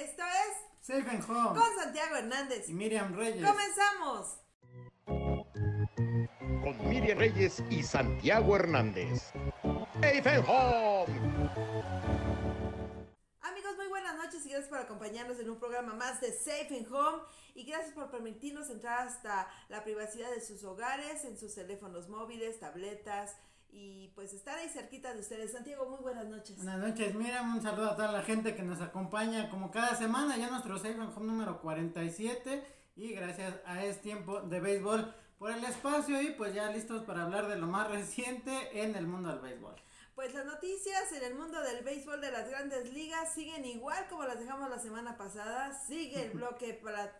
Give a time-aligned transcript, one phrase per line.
[0.00, 2.68] Esto es Safe and Home con Santiago Hernández.
[2.68, 3.44] y Miriam Reyes.
[3.44, 4.38] ¡Comenzamos!
[5.04, 9.32] con Miriam Reyes y Santiago Hernández.
[10.00, 11.12] Safe Home.
[13.40, 16.92] Amigos, muy buenas noches y gracias por acompañarnos en un programa más de Safe and
[16.92, 17.24] Home
[17.56, 22.60] y gracias por permitirnos entrar hasta la privacidad de sus hogares, en sus teléfonos móviles,
[22.60, 23.36] tabletas
[23.70, 25.52] y pues estar ahí cerquita de ustedes.
[25.52, 26.56] Santiago, muy buenas noches.
[26.56, 27.56] Buenas noches, Miriam.
[27.56, 30.36] Un saludo a toda la gente que nos acompaña como cada semana.
[30.36, 32.62] Ya nuestro Safe and Home número 47.
[32.96, 36.20] Y gracias a Es Tiempo de Béisbol por el espacio.
[36.20, 39.76] Y pues ya listos para hablar de lo más reciente en el mundo del béisbol.
[40.18, 44.24] Pues las noticias en el mundo del béisbol de las grandes ligas siguen igual como
[44.24, 45.72] las dejamos la semana pasada.
[45.86, 47.16] Sigue el bloque para-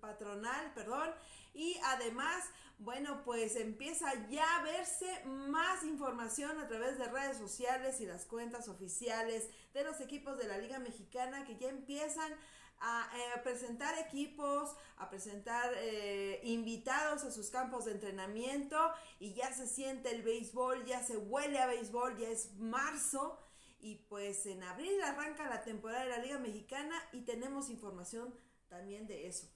[0.00, 1.10] patronal, perdón.
[1.52, 2.42] Y además,
[2.78, 8.24] bueno, pues empieza ya a verse más información a través de redes sociales y las
[8.24, 12.32] cuentas oficiales de los equipos de la Liga Mexicana que ya empiezan
[12.80, 18.76] a eh, presentar equipos, a presentar eh, invitados a sus campos de entrenamiento
[19.18, 23.38] y ya se siente el béisbol, ya se huele a béisbol, ya es marzo
[23.80, 28.34] y pues en abril arranca la temporada de la Liga Mexicana y tenemos información
[28.68, 29.48] también de eso.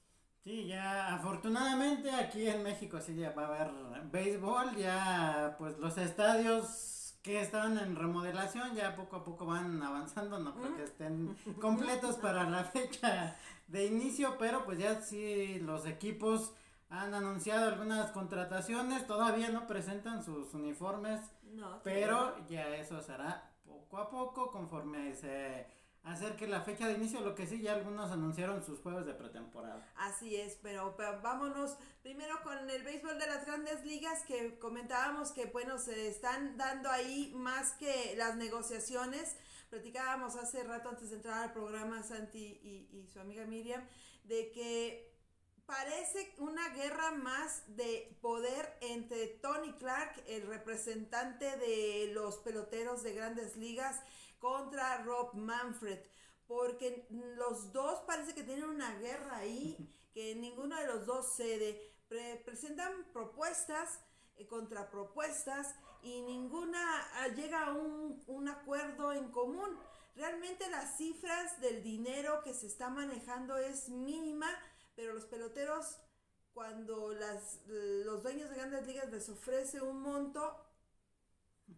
[0.44, 4.76] Sí, ya afortunadamente aquí en México sí ya va a haber béisbol.
[4.76, 6.91] Ya pues los estadios
[7.22, 10.38] que estaban en remodelación ya poco a poco van avanzando.
[10.38, 13.36] No creo que estén completos para la fecha
[13.68, 16.52] de inicio, pero pues ya sí los equipos
[16.90, 19.06] han anunciado algunas contrataciones.
[19.06, 21.20] Todavía no presentan sus uniformes,
[21.52, 25.66] No, pero ya eso será poco a poco conforme se
[26.04, 27.20] acerque la fecha de inicio.
[27.20, 29.92] Lo que sí, ya algunos anunciaron sus juegos de pretemporada.
[29.96, 35.32] Así es, pero, pero vámonos primero con el béisbol de las grandes ligas que comentábamos
[35.32, 39.36] que bueno, se están dando ahí más que las negociaciones.
[39.70, 43.82] Platicábamos hace rato antes de entrar al programa Santi y, y su amiga Miriam
[44.24, 45.12] de que
[45.66, 53.14] parece una guerra más de poder entre Tony Clark, el representante de los peloteros de
[53.14, 54.00] grandes ligas,
[54.42, 56.00] contra Rob Manfred.
[56.48, 57.06] Porque
[57.38, 59.78] los dos parece que tienen una guerra ahí,
[60.14, 61.80] que ninguno de los dos cede.
[62.08, 64.00] Pre- presentan propuestas,
[64.36, 66.82] eh, contrapropuestas, y ninguna
[67.14, 69.78] ah, llega a un, un acuerdo en común.
[70.16, 74.48] Realmente las cifras del dinero que se está manejando es mínima,
[74.94, 75.96] pero los peloteros,
[76.52, 80.54] cuando las, los dueños de grandes ligas les ofrece un monto,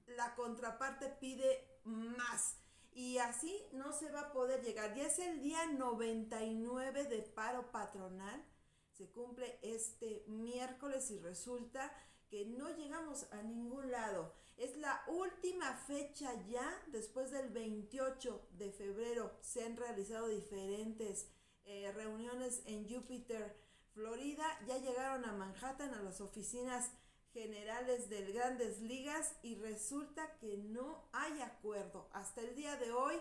[0.06, 2.56] la contraparte pide más.
[2.92, 4.94] Y así no se va a poder llegar.
[4.94, 8.44] Ya es el día 99 de paro patronal.
[8.92, 11.92] Se cumple este miércoles y resulta
[12.28, 14.32] que no llegamos a ningún lado.
[14.56, 19.36] Es la última fecha ya, después del 28 de febrero.
[19.40, 21.28] Se han realizado diferentes
[21.64, 23.56] eh, reuniones en Júpiter,
[23.92, 24.44] Florida.
[24.68, 26.92] Ya llegaron a Manhattan, a las oficinas
[27.34, 32.08] generales del Grandes Ligas y resulta que no hay acuerdo.
[32.12, 33.16] Hasta el día de hoy,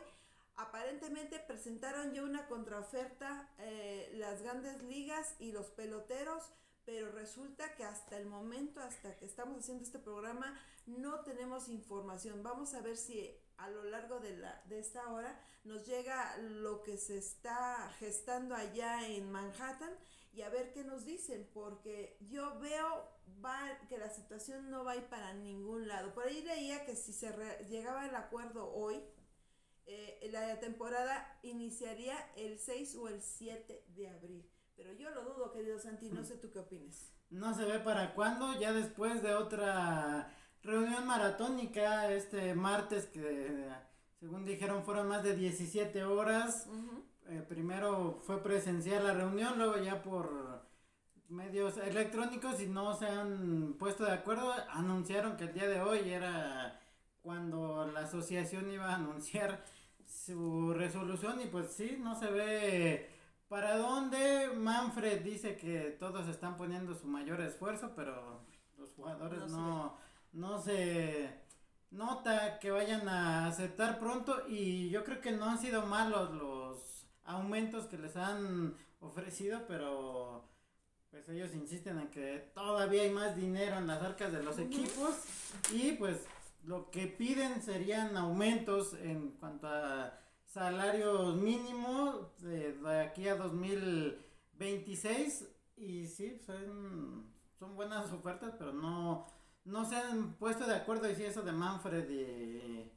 [0.56, 6.44] aparentemente presentaron ya una contraoferta eh, las Grandes Ligas y los peloteros,
[6.86, 12.44] pero resulta que hasta el momento, hasta que estamos haciendo este programa, no tenemos información.
[12.44, 16.84] Vamos a ver si a lo largo de, la, de esta hora nos llega lo
[16.84, 19.92] que se está gestando allá en Manhattan
[20.34, 23.13] y a ver qué nos dicen, porque yo veo
[23.44, 26.14] va, que la situación no va a ir para ningún lado.
[26.14, 29.04] Por ahí leía que si se re- llegaba al acuerdo hoy,
[29.86, 34.50] eh, la temporada iniciaría el 6 o el 7 de abril.
[34.76, 37.12] Pero yo lo dudo, querido Santi, no sé tú qué opinas.
[37.30, 43.68] No se ve para cuándo, ya después de otra reunión maratónica este martes que
[44.20, 46.68] según dijeron fueron más de 17 horas.
[47.28, 50.53] Eh, primero fue presencial la reunión, luego ya por
[51.30, 56.10] medios electrónicos y no se han puesto de acuerdo, anunciaron que el día de hoy
[56.10, 56.80] era
[57.22, 59.64] cuando la asociación iba a anunciar
[60.06, 63.10] su resolución y pues sí, no se ve
[63.48, 64.52] para dónde.
[64.56, 68.42] Manfred dice que todos están poniendo su mayor esfuerzo, pero
[68.78, 69.98] los jugadores No se no,
[70.34, 71.44] no se
[71.92, 77.06] nota que vayan a aceptar pronto y yo creo que no han sido malos los
[77.26, 80.44] aumentos que les han ofrecido, pero
[81.14, 85.14] pues ellos insisten en que todavía hay más dinero en las arcas de los equipos
[85.72, 86.26] y pues
[86.66, 95.48] lo que piden serían aumentos en cuanto a salarios mínimos de, de aquí a 2026
[95.78, 99.28] y sí, son, son buenas ofertas, pero no,
[99.66, 102.92] no se han puesto de acuerdo y si eso de Manfred y,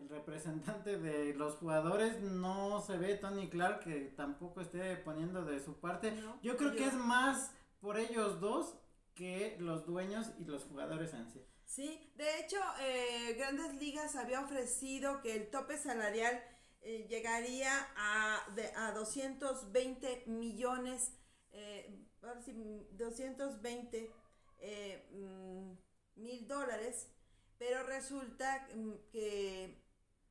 [0.00, 5.60] el representante de los jugadores no se ve Tony Clark que tampoco esté poniendo de
[5.60, 6.14] su parte.
[6.42, 8.76] yo creo que es más por ellos dos
[9.14, 11.44] que los dueños y los jugadores en sí.
[11.66, 16.42] Sí, de hecho, eh, Grandes Ligas había ofrecido que el tope salarial
[16.82, 18.44] eh, llegaría a,
[18.76, 21.12] a 220 millones,
[21.52, 22.06] eh,
[22.92, 24.10] 220
[24.62, 25.72] eh, mm,
[26.16, 27.08] mil dólares,
[27.58, 29.79] pero resulta mm, que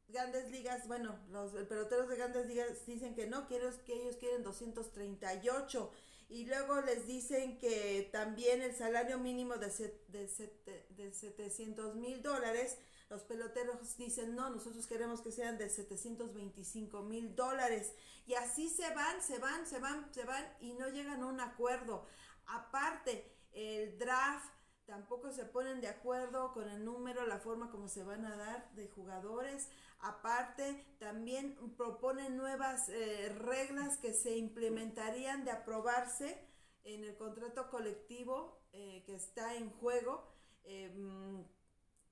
[0.10, 4.44] Grandes Ligas, bueno, los peloteros de Grandes Ligas dicen que no, ellos, que ellos quieren
[4.44, 5.92] 238
[6.30, 9.68] y luego les dicen que también el salario mínimo de,
[10.10, 12.78] de, de 700 mil dólares,
[13.10, 17.94] los peloteros dicen no, nosotros queremos que sean de 725 mil dólares
[18.28, 21.40] y así se van, se van, se van, se van y no llegan a un
[21.40, 22.06] acuerdo.
[22.46, 24.54] Aparte, el draft
[24.86, 28.72] tampoco se ponen de acuerdo con el número, la forma como se van a dar
[28.74, 29.70] de jugadores.
[30.02, 36.40] Aparte, también proponen nuevas eh, reglas que se implementarían de aprobarse
[36.86, 40.24] en el contrato colectivo eh, que está en juego
[40.64, 41.44] em,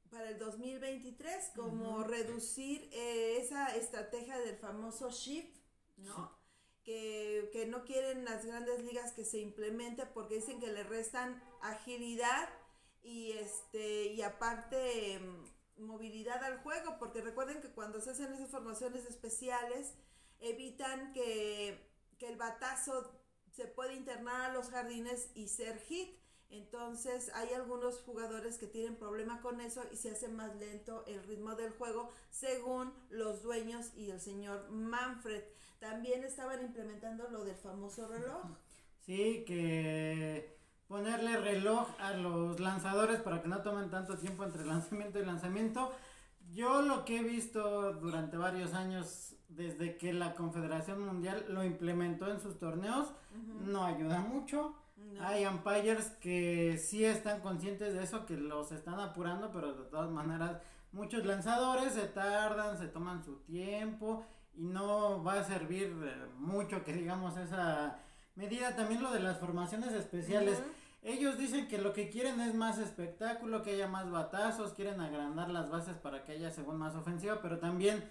[0.10, 5.56] para el 2023, como reducir eh, esa estrategia del famoso shift,
[5.98, 6.36] ¿no?
[6.84, 11.42] Que, que, no quieren las grandes ligas que se implemente porque dicen que le restan
[11.62, 12.50] agilidad
[13.04, 15.46] y este y aparte em,
[15.80, 19.94] movilidad al juego, porque recuerden que cuando se hacen esas formaciones especiales,
[20.40, 21.86] evitan que,
[22.20, 23.12] el batazo
[23.52, 26.18] se puede internar a los jardines y ser hit.
[26.50, 31.24] Entonces hay algunos jugadores que tienen problema con eso y se hace más lento el
[31.24, 35.44] ritmo del juego según los dueños y el señor Manfred.
[35.80, 38.46] También estaban implementando lo del famoso reloj.
[39.06, 40.57] Sí, que
[40.88, 45.92] ponerle reloj a los lanzadores para que no tomen tanto tiempo entre lanzamiento y lanzamiento.
[46.54, 52.30] Yo lo que he visto durante varios años desde que la Confederación Mundial lo implementó
[52.32, 53.12] en sus torneos
[53.66, 54.76] no ayuda mucho.
[55.22, 60.10] Hay umpires que sí están conscientes de eso, que los están apurando, pero de todas
[60.10, 60.58] maneras
[60.92, 64.26] muchos lanzadores se tardan, se toman su tiempo
[64.56, 65.94] y no va a servir
[66.38, 68.00] mucho que digamos esa
[68.38, 68.76] medida.
[68.76, 70.62] También lo de las formaciones especiales.
[71.02, 75.50] Ellos dicen que lo que quieren es más espectáculo, que haya más batazos, quieren agrandar
[75.50, 78.10] las bases para que haya según más ofensiva, pero también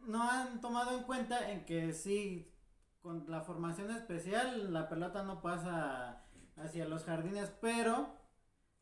[0.00, 2.52] no han tomado en cuenta en que sí,
[3.00, 6.24] con la formación especial, la pelota no pasa
[6.56, 8.08] hacia los jardines, pero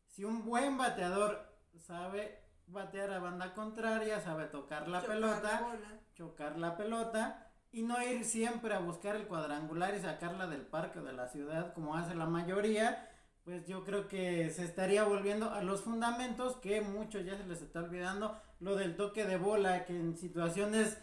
[0.07, 1.45] si un buen bateador
[1.77, 5.77] sabe batear a banda contraria, sabe tocar la pelota,
[6.13, 7.44] chocar la pelota,
[7.75, 11.27] y no ir siempre a buscar el cuadrangular y sacarla del parque o de la
[11.27, 13.11] ciudad como hace la mayoría,
[13.43, 17.61] pues yo creo que se estaría volviendo a los fundamentos que muchos ya se les
[17.61, 20.97] está olvidando, lo del toque de bola, que en situaciones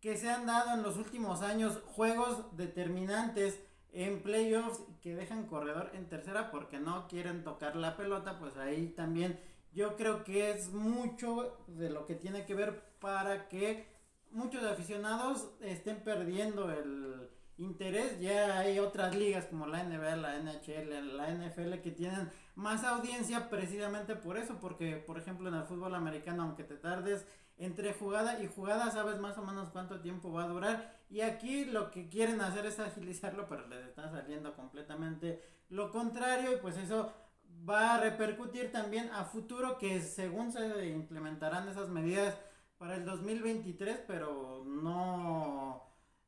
[0.00, 3.60] que se han dado en los últimos años, juegos determinantes
[3.92, 8.88] en playoffs que dejan corredor en tercera porque no quieren tocar la pelota, pues ahí
[8.88, 9.38] también
[9.74, 13.95] yo creo que es mucho de lo que tiene que ver para que
[14.36, 18.20] muchos aficionados estén perdiendo el interés.
[18.20, 23.48] Ya hay otras ligas como la NBA, la NHL, la NFL que tienen más audiencia
[23.48, 27.26] precisamente por eso, porque por ejemplo en el fútbol americano, aunque te tardes
[27.58, 30.96] entre jugada y jugada, sabes más o menos cuánto tiempo va a durar.
[31.08, 36.52] Y aquí lo que quieren hacer es agilizarlo, pero les está saliendo completamente lo contrario
[36.52, 37.12] y pues eso
[37.68, 42.36] va a repercutir también a futuro que según se implementarán esas medidas
[42.78, 45.86] para el 2023, pero no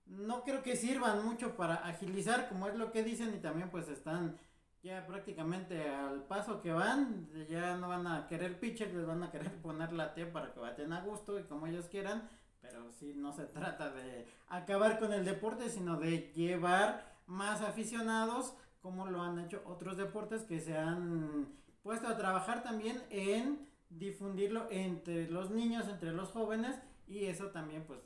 [0.09, 3.89] no creo que sirvan mucho para agilizar como es lo que dicen y también pues
[3.89, 4.39] están
[4.83, 9.31] ya prácticamente al paso que van, ya no van a querer pitcher, les van a
[9.31, 12.29] querer poner la T para que baten a gusto y como ellos quieran,
[12.61, 18.55] pero sí no se trata de acabar con el deporte, sino de llevar más aficionados
[18.81, 21.49] como lo han hecho otros deportes que se han
[21.83, 26.77] puesto a trabajar también en difundirlo entre los niños, entre los jóvenes
[27.07, 28.01] y eso también pues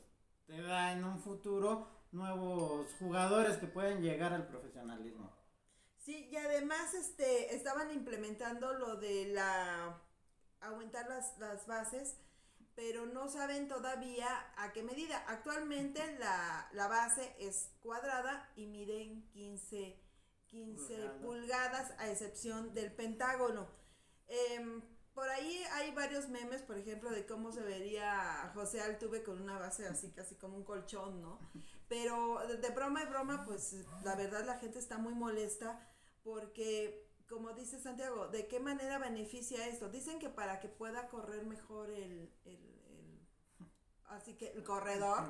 [0.45, 5.31] te da en un futuro nuevos jugadores que pueden llegar al profesionalismo.
[5.97, 10.01] Sí, y además este estaban implementando lo de la
[10.61, 12.17] aumentar las, las bases,
[12.75, 15.23] pero no saben todavía a qué medida.
[15.27, 19.99] Actualmente la, la base es cuadrada y miden 15,
[20.47, 23.67] 15 pulgadas a excepción del pentágono.
[24.27, 24.81] Eh,
[25.13, 29.59] por ahí hay varios memes, por ejemplo, de cómo se vería José Altuve con una
[29.59, 31.39] base así, casi como un colchón, ¿no?
[31.87, 35.87] Pero de, broma y broma, pues la verdad la gente está muy molesta
[36.23, 39.89] porque, como dice Santiago, ¿de qué manera beneficia esto?
[39.89, 43.27] Dicen que para que pueda correr mejor el, el,
[44.05, 45.23] así que el corredor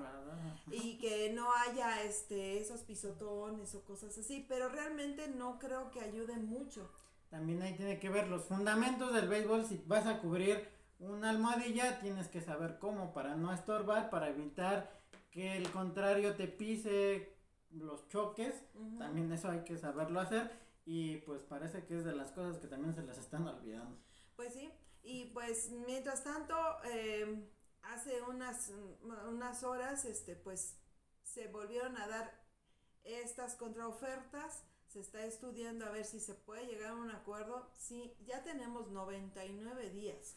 [0.72, 6.00] y que no haya este esos pisotones o cosas así, pero realmente no creo que
[6.00, 6.90] ayude mucho.
[7.34, 12.00] También ahí tiene que ver los fundamentos del béisbol, si vas a cubrir una almohadilla,
[12.00, 14.92] tienes que saber cómo para no estorbar, para evitar
[15.32, 17.36] que el contrario te pise
[17.72, 18.54] los choques,
[19.00, 20.52] también eso hay que saberlo hacer
[20.86, 23.98] y pues parece que es de las cosas que también se les están olvidando.
[24.36, 24.72] Pues sí,
[25.02, 27.50] y pues mientras tanto, eh,
[27.82, 28.72] hace unas,
[29.28, 30.78] unas horas, este, pues
[31.24, 32.32] se volvieron a dar
[33.04, 34.66] estas contraofertas.
[34.93, 37.67] Se está estudiando a ver si se puede llegar a un acuerdo.
[37.75, 40.35] Sí, ya tenemos 99 días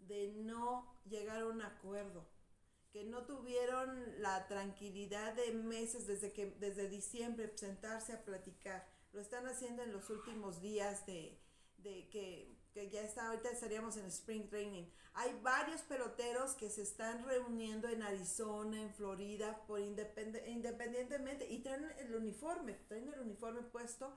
[0.00, 2.28] de no llegar a un acuerdo.
[2.92, 8.86] Que no tuvieron la tranquilidad de meses desde que desde diciembre sentarse a platicar.
[9.12, 11.40] Lo están haciendo en los últimos días de,
[11.78, 14.84] de que que ya está, ahorita estaríamos en Spring Training.
[15.14, 21.90] Hay varios peloteros que se están reuniendo en Arizona, en Florida, por independientemente, y traen
[21.98, 24.16] el uniforme, traen el uniforme puesto,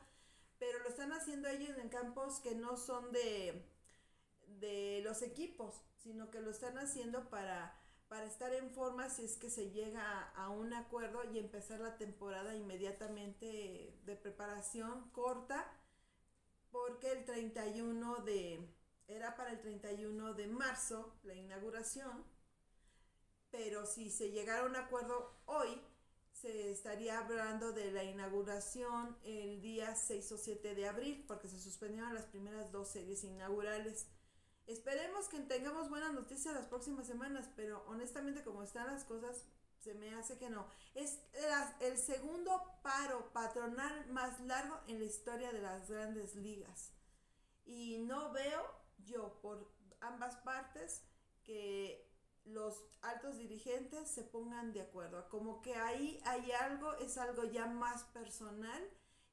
[0.59, 3.65] pero lo están haciendo ellos en campos que no son de,
[4.59, 7.75] de los equipos, sino que lo están haciendo para,
[8.09, 11.97] para estar en forma si es que se llega a un acuerdo y empezar la
[11.97, 15.67] temporada inmediatamente de preparación corta
[16.71, 18.67] porque el 31 de,
[19.07, 22.23] era para el 31 de marzo la inauguración,
[23.51, 25.81] pero si se llegara a un acuerdo hoy,
[26.31, 31.59] se estaría hablando de la inauguración el día 6 o 7 de abril, porque se
[31.59, 34.07] suspendieron las primeras dos series inaugurales.
[34.65, 39.45] Esperemos que tengamos buenas noticias las próximas semanas, pero honestamente como están las cosas,
[39.81, 40.67] se me hace que no.
[40.93, 41.19] Es
[41.79, 46.93] el segundo paro patronal más largo en la historia de las grandes ligas.
[47.65, 48.61] Y no veo
[48.99, 51.03] yo por ambas partes
[51.43, 52.07] que
[52.45, 55.27] los altos dirigentes se pongan de acuerdo.
[55.29, 58.89] Como que ahí hay algo, es algo ya más personal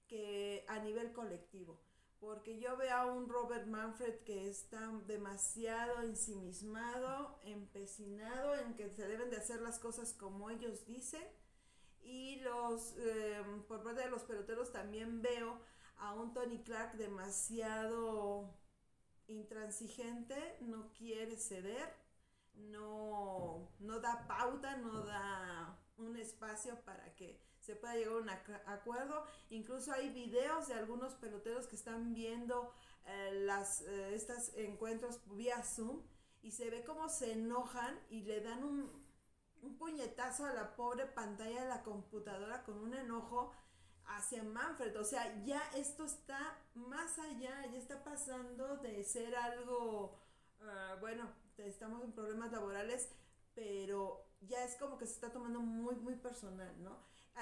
[0.07, 1.88] que a nivel colectivo
[2.21, 9.07] porque yo veo a un Robert Manfred que está demasiado ensimismado, empecinado en que se
[9.07, 11.25] deben de hacer las cosas como ellos dicen.
[12.01, 15.61] Y los, em, por parte de los peloteros también veo
[15.99, 18.55] a un Tony Clark demasiado
[19.29, 21.95] intransigente, no quiere ceder,
[22.55, 28.31] no, no da pauta, no da un espacio para que se pueda llegar a un
[28.31, 29.27] acuerdo.
[29.51, 32.73] Incluso hay videos de algunos peloteros que están viendo
[33.05, 36.01] eh, las, eh, estos encuentros vía Zoom
[36.41, 39.07] y se ve cómo se enojan y le dan un,
[39.79, 43.53] puñetazo a la pobre pantalla de la computadora con un enojo
[44.07, 44.99] hacia Manfred.
[44.99, 50.17] O sea, ya esto está más allá, ya está pasando de ser algo,
[50.63, 53.11] ah, bueno, estamos en problemas laborales,
[53.55, 56.97] pero ya es como que se está tomando muy, muy personal, ¿no?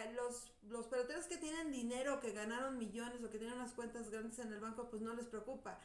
[0.05, 4.39] Los, los peloteros que tienen dinero, que ganaron millones o que tienen unas cuentas grandes
[4.39, 5.81] en el banco, pues no les preocupa.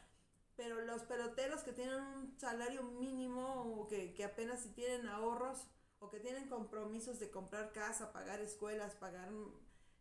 [0.58, 5.68] Pero los peloteros que tienen un salario mínimo o que, apenas si tienen ahorros
[6.00, 9.30] o que tienen compromisos de comprar casa, pagar escuelas, pagar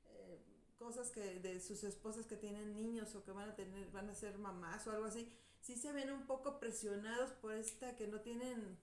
[0.08, 0.42] eh,
[0.78, 4.14] cosas que de sus esposas que tienen niños o que van a tener, van a
[4.14, 8.20] ser mamás o algo así, sí se ven un poco presionados por esta que no
[8.20, 8.78] tienen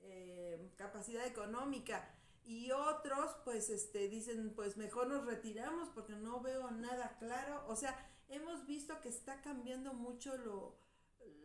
[0.00, 2.10] eh, capacidad económica
[2.44, 7.64] y otros pues este dicen pues mejor nos retiramos porque no veo nada claro.
[7.68, 7.96] O sea
[8.28, 10.76] hemos visto que está cambiando mucho lo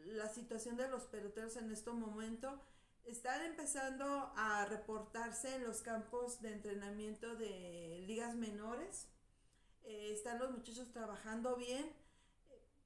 [0.05, 2.61] la situación de los peloteros en este momento.
[3.05, 9.07] Están empezando a reportarse en los campos de entrenamiento de ligas menores.
[9.83, 11.89] Eh, están los muchachos trabajando bien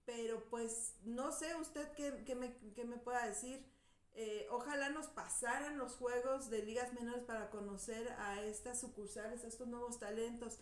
[0.05, 3.65] pero pues no sé usted qué, qué me, qué me pueda decir
[4.15, 9.47] eh, ojalá nos pasaran los juegos de ligas menores para conocer a estas sucursales, a
[9.47, 10.59] estos nuevos talentos.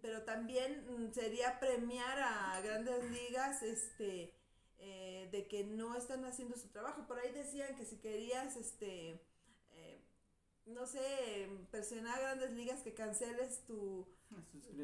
[0.00, 4.34] Pero también mm, sería premiar a grandes ligas este,
[4.78, 7.06] eh, de que no están haciendo su trabajo.
[7.06, 9.20] Por ahí decían que si querías, este,
[9.72, 10.02] eh,
[10.64, 14.08] no sé, presionar a grandes ligas que canceles tu,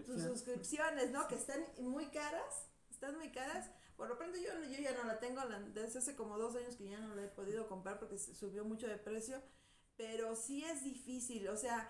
[0.07, 1.27] tus suscripciones, ¿no?
[1.27, 2.67] Que están muy caras,
[3.05, 5.41] están muy caras por lo pronto yo, yo ya no la tengo,
[5.73, 8.89] desde hace como dos años que ya no la he podido comprar porque subió mucho
[8.89, 9.41] de precio,
[9.97, 11.89] pero sí es difícil, o sea,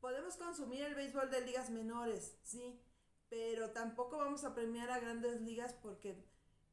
[0.00, 2.80] podemos consumir el béisbol de ligas menores, sí,
[3.28, 6.24] pero tampoco vamos a premiar a grandes ligas porque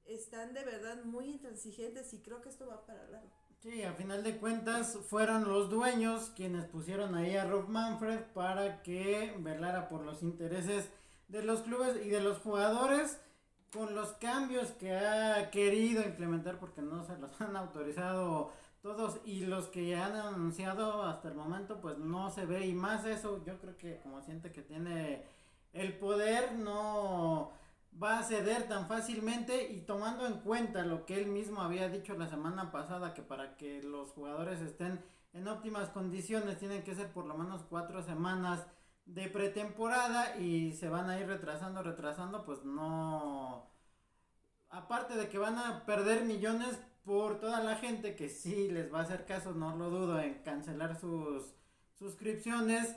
[0.05, 3.31] están de verdad muy intransigentes y creo que esto va para largo.
[3.59, 8.83] Sí, a final de cuentas fueron los dueños quienes pusieron ahí a Rob Manfred para
[8.83, 10.85] que velara por los intereses
[11.27, 13.17] de los clubes y de los jugadores
[13.71, 19.45] con los cambios que ha querido implementar porque no se los han autorizado todos y
[19.45, 22.65] los que han anunciado hasta el momento pues no se ve.
[22.67, 25.25] Y más eso yo creo que como siente que tiene
[25.73, 27.51] el poder no
[28.01, 29.71] va a ceder tan fácilmente.
[29.71, 33.57] Y tomando en cuenta lo que él mismo había dicho la semana pasada que para
[33.57, 38.65] que los jugadores estén en óptimas condiciones tienen que ser por lo menos cuatro semanas
[39.07, 43.69] de pretemporada y se van a ir retrasando retrasando pues no.
[44.69, 48.99] Aparte de que van a perder millones por toda la gente que sí les va
[48.99, 51.53] a hacer caso, no lo dudo, en cancelar sus
[51.97, 52.95] suscripciones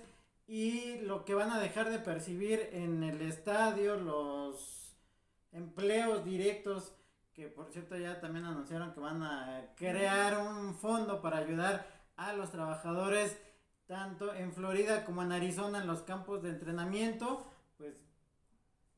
[0.48, 4.96] y lo que van a dejar de percibir en el estadio, los
[5.52, 6.92] empleos directos,
[7.32, 11.86] que por cierto ya también anunciaron que van a crear un fondo para ayudar
[12.16, 13.38] a los trabajadores
[13.90, 17.44] tanto en Florida como en Arizona en los campos de entrenamiento,
[17.76, 17.96] pues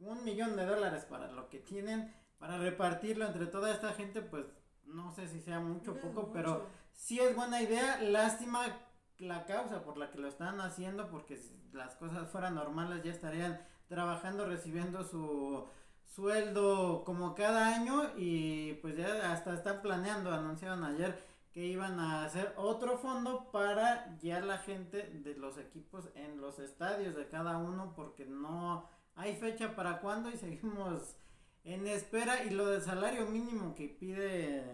[0.00, 4.44] un millón de dólares para lo que tienen para repartirlo entre toda esta gente, pues
[4.84, 8.02] no sé si sea mucho o poco, pero sí es buena idea.
[8.02, 8.66] Lástima
[9.16, 13.12] la causa por la que lo están haciendo, porque si las cosas fueran normales ya
[13.12, 15.68] estarían trabajando, recibiendo su
[16.04, 22.24] sueldo como cada año y pues ya hasta están planeando, anunciaron ayer que iban a
[22.24, 27.58] hacer otro fondo para ya la gente de los equipos en los estadios de cada
[27.58, 31.16] uno porque no hay fecha para cuándo y seguimos
[31.64, 32.44] en espera.
[32.44, 34.64] Y lo del salario mínimo que pide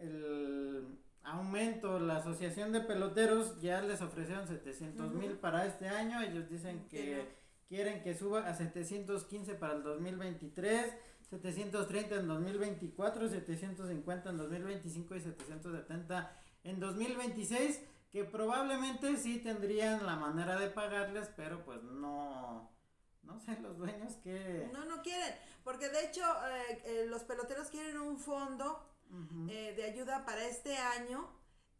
[0.00, 6.48] el aumento, la asociación de peloteros ya les ofrecieron 700 mil para este año, ellos
[6.48, 7.28] dicen que
[7.68, 10.92] quieren que suba a 715 para el 2023,
[11.40, 20.16] 730 en 2024, 750 en 2025 y 770 en 2026, que probablemente sí tendrían la
[20.16, 22.70] manera de pagarles, pero pues no
[23.22, 24.68] no sé, los dueños que...
[24.72, 25.34] No, no quieren,
[25.64, 28.84] porque de hecho eh, eh, los peloteros quieren un fondo
[29.48, 31.28] eh, de ayuda para este año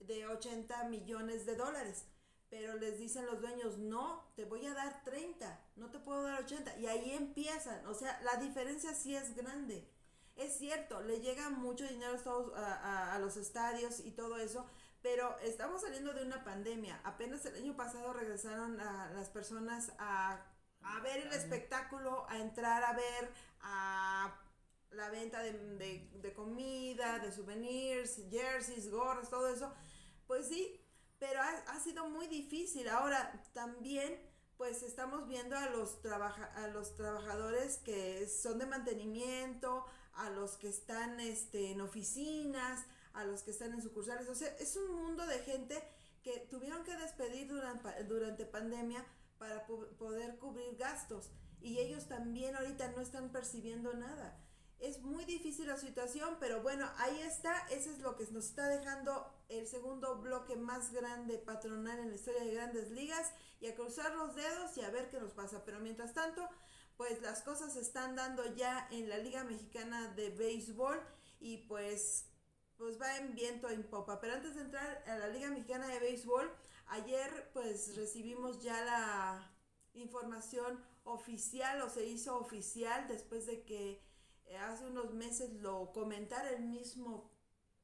[0.00, 2.06] de 80 millones de dólares,
[2.52, 6.42] pero les dicen los dueños, no, te voy a dar 30, no te puedo dar
[6.42, 9.88] 80, y ahí empiezan, o sea, la diferencia sí es grande.
[10.36, 12.18] Es cierto, le llega mucho dinero
[12.54, 14.66] a, a los estadios y todo eso,
[15.00, 17.00] pero estamos saliendo de una pandemia.
[17.04, 20.44] Apenas el año pasado regresaron a las personas a
[20.84, 24.34] a ver el espectáculo, a entrar a ver a
[24.90, 29.72] la venta de, comida, de souvenirs, jerseys, gorras, todo eso.
[30.26, 30.81] Pues sí,
[31.22, 32.88] pero ha, sido muy difícil.
[32.88, 34.18] Ahora también
[34.56, 40.68] pues estamos viendo a los, a los trabajadores que son de mantenimiento, a los que
[40.68, 44.28] están este, en oficinas, a los que están en sucursales.
[44.28, 45.80] O sea, es un mundo de gente
[46.24, 49.06] que tuvieron que despedir durante, durante pandemia
[49.38, 51.30] para poder cubrir gastos
[51.60, 54.36] y ellos también ahorita no están percibiendo nada.
[54.82, 58.68] Es muy difícil la situación, pero bueno, ahí está, eso es lo que nos está
[58.68, 63.74] dejando el segundo bloque más grande patronal en la historia de grandes ligas y a
[63.74, 65.64] cruzar los dedos y a ver qué nos pasa.
[65.64, 66.48] Pero mientras tanto,
[66.96, 71.00] pues las cosas se están dando ya en la Liga Mexicana de Béisbol
[71.40, 72.26] y pues
[72.76, 74.20] pues va en viento en popa.
[74.20, 76.50] Pero antes de entrar a la Liga Mexicana de Béisbol,
[76.92, 79.50] Ayer pues recibimos ya la
[79.94, 83.98] información oficial o se hizo oficial después de que
[84.58, 87.30] hace unos meses lo comentara el mismo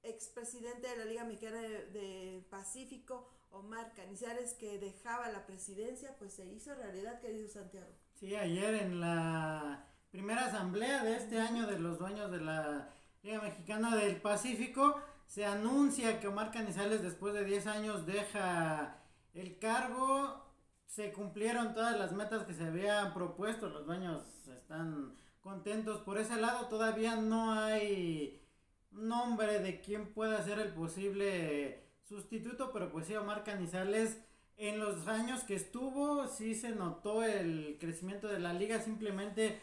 [0.02, 6.46] expresidente de la Liga Mexicana de, Pacífico, Omar Canizares, que dejaba la presidencia, pues se
[6.46, 7.88] hizo realidad, querido Santiago.
[8.14, 12.90] Sí, ayer en la primera asamblea de este año de los dueños de la
[13.22, 19.02] Liga Mexicana del Pacífico, se anuncia que Omar Canizales después de 10 años deja
[19.34, 20.44] el cargo,
[20.86, 26.00] se cumplieron todas las metas que se habían propuesto, los dueños están contentos.
[26.00, 28.42] Por ese lado, todavía no hay
[28.90, 34.18] nombre de quién pueda ser el posible sustituto, pero pues sí, Omar Canizales
[34.56, 39.60] en los años que estuvo sí se notó el crecimiento de la liga, simplemente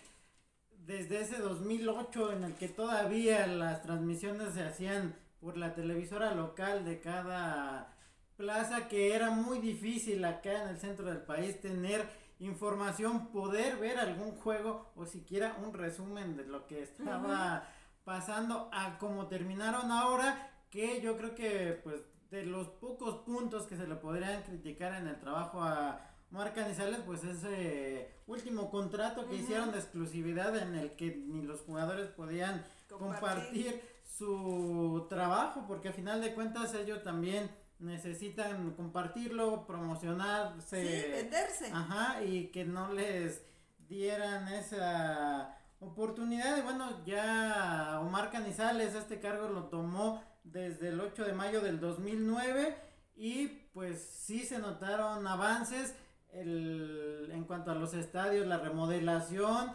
[0.85, 6.85] desde ese 2008 en el que todavía las transmisiones se hacían por la televisora local
[6.85, 7.93] de cada
[8.37, 12.05] plaza que era muy difícil acá en el centro del país tener
[12.39, 17.67] información, poder ver algún juego o siquiera un resumen de lo que estaba
[18.03, 19.91] pasando a cómo terminaron.
[19.91, 24.93] Ahora, que yo creo que pues de los pocos puntos que se le podrían criticar
[24.93, 30.75] en el trabajo a Marc Canizales, pues ese último contrato que hicieron de exclusividad en
[30.75, 37.03] el que ni los jugadores podían compartir su trabajo, porque a final de cuentas ellos
[37.03, 41.05] también necesitan compartirlo, promocionarse.
[41.05, 41.71] Sí, venderse.
[41.71, 43.43] Ajá, y que no les
[43.87, 46.57] dieran esa oportunidad.
[46.57, 51.79] Y bueno, ya Omar Canizales este cargo lo tomó desde el 8 de mayo del
[51.79, 52.77] 2009
[53.15, 55.95] y pues sí se notaron avances
[56.31, 59.71] en cuanto a los estadios, la remodelación,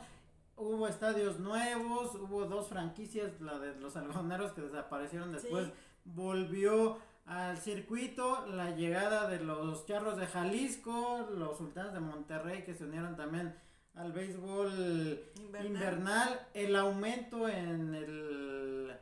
[0.57, 5.69] hubo estadios nuevos, hubo dos franquicias, la de los algoneros que desaparecieron después,
[6.05, 6.99] volvió
[7.31, 12.85] al circuito, la llegada de los charros de Jalisco, los sultanes de Monterrey que se
[12.85, 13.55] unieron también
[13.95, 15.31] al béisbol
[15.65, 16.49] invernal.
[16.55, 18.99] el aumento en el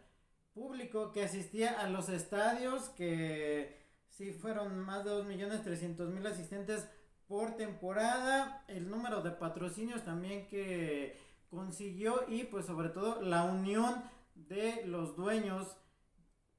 [0.53, 6.87] público que asistía a los estadios, que sí fueron más de 2.300.000 asistentes
[7.29, 14.03] por temporada, el número de patrocinios también que consiguió y pues sobre todo la unión
[14.35, 15.79] de los dueños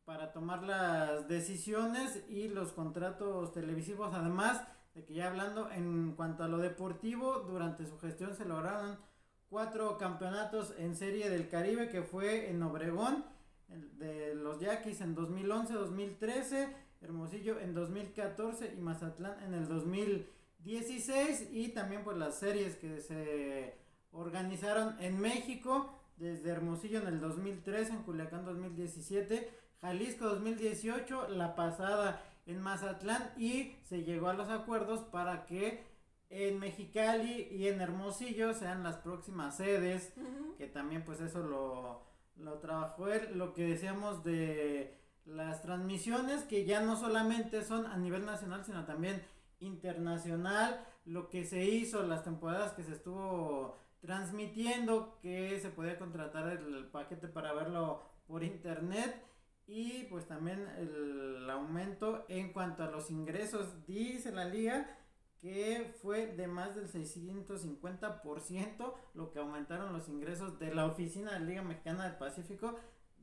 [0.10, 4.60] para tomar las decisiones y los contratos televisivos además
[4.96, 8.98] de que ya hablando en cuanto a lo deportivo durante su gestión se lograron
[9.52, 13.24] cuatro campeonatos en serie del Caribe que fue en Obregón
[14.00, 21.68] de los Yaquis en 2011 2013 Hermosillo en 2014 y Mazatlán en el 2016 y
[21.68, 23.78] también pues las series que se
[24.12, 32.22] organizaron en México, desde Hermosillo en el 2003, en Culiacán 2017, Jalisco 2018, la pasada
[32.46, 35.84] en Mazatlán y se llegó a los acuerdos para que
[36.30, 40.14] en Mexicali y en Hermosillo sean las próximas sedes,
[40.58, 42.04] que también pues eso lo,
[42.36, 47.98] lo trabajó él, lo que decíamos de las transmisiones que ya no solamente son a
[47.98, 49.24] nivel nacional, sino también
[49.60, 56.48] internacional, lo que se hizo, las temporadas que se estuvo transmitiendo que se podía contratar
[56.48, 59.29] el paquete para verlo por internet
[59.70, 63.86] y pues también el aumento en cuanto a los ingresos.
[63.86, 64.98] Dice la liga
[65.40, 71.40] que fue de más del 650% lo que aumentaron los ingresos de la oficina de
[71.40, 72.80] la Liga Mexicana del Pacífico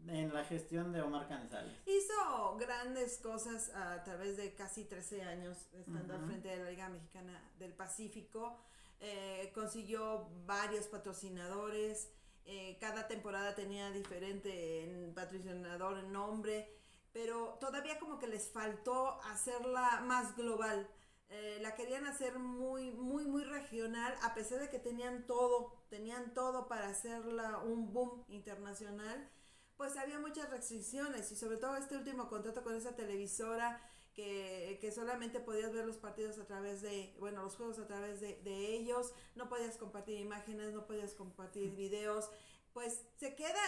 [0.07, 1.75] en la gestión de Omar Canizales.
[1.85, 6.89] Hizo grandes cosas a través de casi 13 años estando al frente de la Liga
[6.89, 8.57] Mexicana del Pacífico.
[9.01, 12.09] Eh, consiguió varios patrocinadores,
[12.47, 16.73] eh, cada temporada tenía diferente patrocinador en nombre,
[17.13, 20.89] pero todavía como que les faltó hacerla más global.
[21.29, 26.35] Eh, la querían hacer muy, muy, muy regional, a pesar de que tenían todo, tenían
[26.35, 29.29] todo para hacerla un boom internacional,
[29.77, 33.81] pues había muchas restricciones y sobre todo este último contrato con esa televisora
[34.17, 38.75] que, solamente podías ver los partidos a través de, bueno, los juegos a través de,
[38.75, 42.31] ellos, no podías compartir imágenes, no podías compartir videos,
[42.73, 43.61] pues se queda,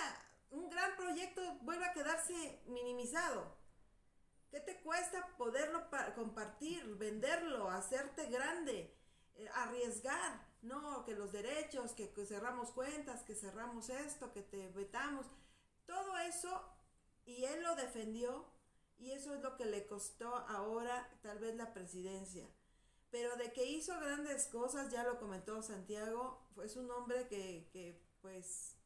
[0.51, 3.57] un gran proyecto vuelve a quedarse minimizado.
[4.51, 8.97] ¿Qué te cuesta poderlo compartir, venderlo, hacerte grande,
[9.35, 10.49] eh, arriesgar?
[10.63, 15.27] No, que los derechos, que, que cerramos cuentas, que cerramos esto, que te vetamos.
[15.85, 16.65] Todo eso,
[17.27, 18.47] y él lo defendió,
[18.99, 22.49] y eso es lo que le costó ahora tal vez la presidencia.
[23.11, 28.05] Pero de que hizo grandes cosas, ya lo comentó Santiago, fue un hombre que, que
[28.21, 28.77] pues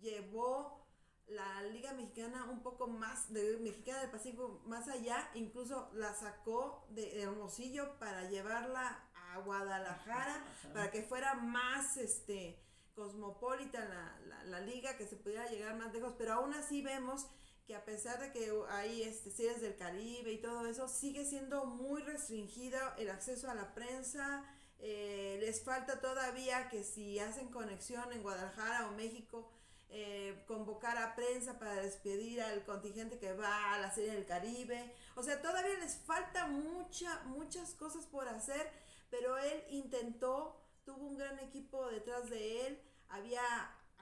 [0.00, 0.82] llevó
[1.26, 6.86] la Liga Mexicana un poco más, de Mexicana del Pacífico más allá, incluso la sacó
[6.90, 10.44] de Hermosillo para llevarla a Guadalajara,
[10.74, 12.62] para que fuera más este
[12.94, 17.26] cosmopolita la, la, la liga, que se pudiera llegar más lejos, pero aún así vemos
[17.66, 21.64] que a pesar de que hay este, series del Caribe y todo eso, sigue siendo
[21.64, 24.44] muy restringido el acceso a la prensa.
[24.78, 29.48] Eh, les falta todavía que si hacen conexión en Guadalajara o México,
[29.94, 34.92] eh, convocar a prensa para despedir al contingente que va a la serie del Caribe.
[35.14, 38.70] O sea, todavía les falta mucha, muchas cosas por hacer,
[39.10, 43.42] pero él intentó, tuvo un gran equipo detrás de él, había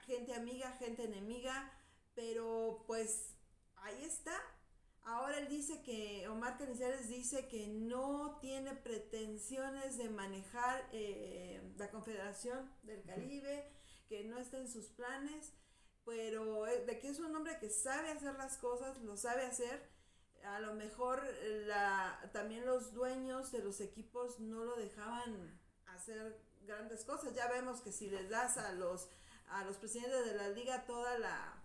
[0.05, 1.69] gente amiga, gente enemiga,
[2.15, 3.30] pero pues
[3.81, 4.33] ahí está.
[5.03, 11.89] Ahora él dice que, Omar Canizales dice que no tiene pretensiones de manejar eh, la
[11.89, 13.67] Confederación del Caribe,
[14.07, 15.53] que no está en sus planes,
[16.05, 19.89] pero eh, de que es un hombre que sabe hacer las cosas, lo sabe hacer.
[20.43, 21.23] A lo mejor
[21.67, 27.33] la, también los dueños de los equipos no lo dejaban hacer grandes cosas.
[27.35, 29.09] Ya vemos que si les das a los,
[29.49, 31.60] a los presidentes de la liga toda la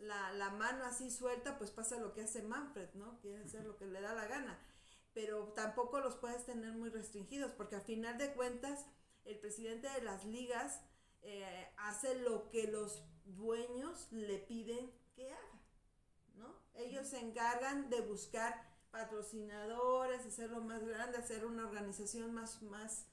[0.00, 3.18] la, la, mano así suelta, pues pasa lo que hace Manfred, ¿no?
[3.20, 4.58] Quiere hacer lo que le da la gana.
[5.12, 8.86] Pero tampoco los puedes tener muy restringidos, porque a final de cuentas,
[9.24, 10.80] el presidente de las ligas
[11.22, 15.62] eh, hace lo que los dueños le piden que haga,
[16.36, 16.56] ¿no?
[16.74, 23.06] Ellos se encargan de buscar patrocinadores, hacerlo más grande, hacer una organización más, más,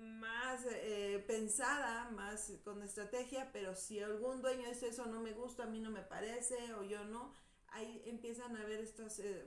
[0.00, 5.64] más eh, pensada, más con estrategia, pero si algún dueño dice eso no me gusta,
[5.64, 7.32] a mí no me parece o yo no,
[7.68, 9.46] ahí empiezan a haber estos, eh,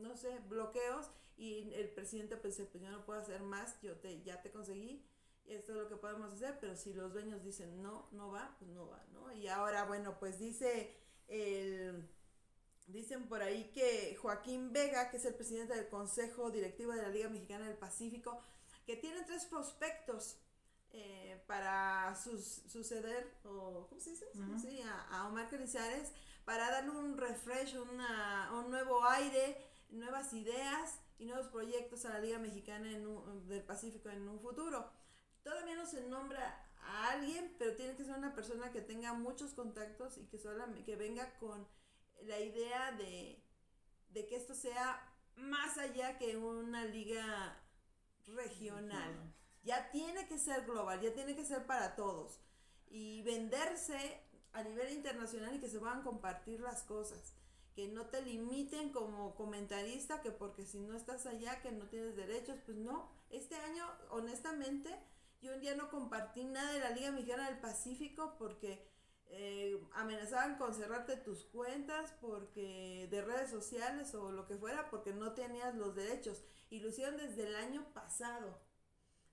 [0.00, 4.22] no sé, bloqueos y el presidente dice, pues yo no puedo hacer más, yo te,
[4.22, 5.06] ya te conseguí,
[5.46, 8.70] esto es lo que podemos hacer, pero si los dueños dicen no, no va, pues
[8.70, 9.32] no va, ¿no?
[9.32, 10.94] Y ahora, bueno, pues dice
[11.28, 12.08] el...
[12.86, 17.08] Dicen por ahí que Joaquín Vega, que es el presidente del Consejo Directivo de la
[17.08, 18.42] Liga Mexicana del Pacífico,
[18.90, 20.36] que tiene tres prospectos
[20.90, 24.26] eh, para suceder, o ¿cómo se dice?
[24.60, 26.10] sí, a, Omar Canizares,
[26.44, 32.18] para darle un refresh, una, un nuevo aire, nuevas ideas y nuevos proyectos a la
[32.18, 32.88] Liga Mexicana
[33.46, 34.90] del Pacífico en un futuro.
[35.44, 39.54] Todavía no se nombra a alguien, pero tiene que ser una persona que tenga muchos
[39.54, 41.64] contactos y que, solamente, que venga con
[42.22, 43.40] la idea de,
[44.08, 47.56] de que esto sea más allá que una liga
[48.34, 49.34] regional.
[49.62, 52.40] Ya tiene que ser global, ya tiene que ser para todos.
[52.88, 54.20] Y venderse
[54.52, 57.34] a nivel internacional y que se puedan compartir las cosas.
[57.74, 62.16] Que no te limiten como comentarista, que porque si no estás allá, que no tienes
[62.16, 62.58] derechos.
[62.64, 64.90] Pues no, este año, honestamente,
[65.40, 68.84] yo un día no compartí nada de la Liga Mexicana del Pacífico porque
[69.32, 75.12] eh, amenazaban con cerrarte tus cuentas porque de redes sociales o lo que fuera porque
[75.12, 76.42] no tenías los derechos.
[76.70, 78.58] Y lo hicieron desde el año pasado.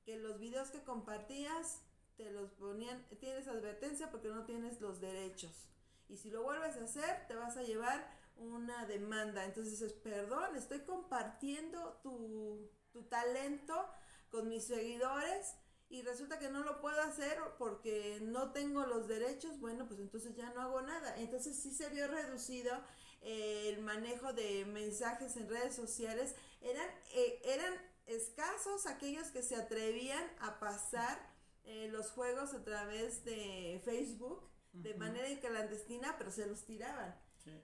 [0.04, 1.82] Que los videos que compartías
[2.18, 5.70] te los ponían, tienes advertencia porque no tienes los derechos.
[6.10, 9.46] Y si lo vuelves a hacer, te vas a llevar una demanda.
[9.46, 13.88] Entonces dices, perdón, estoy compartiendo tu, tu talento
[14.30, 15.56] con mis seguidores
[15.90, 20.36] y resulta que no lo puedo hacer porque no tengo los derechos, bueno, pues entonces
[20.36, 21.16] ya no hago nada.
[21.18, 22.74] Entonces sí se vio reducido
[23.22, 26.36] eh, el manejo de mensajes en redes sociales.
[26.62, 27.74] Eran, eh, eran
[28.06, 31.18] escasos aquellos que se atrevían a pasar
[31.64, 37.16] eh, los juegos a través de Facebook de manera clandestina, pero se los tiraban,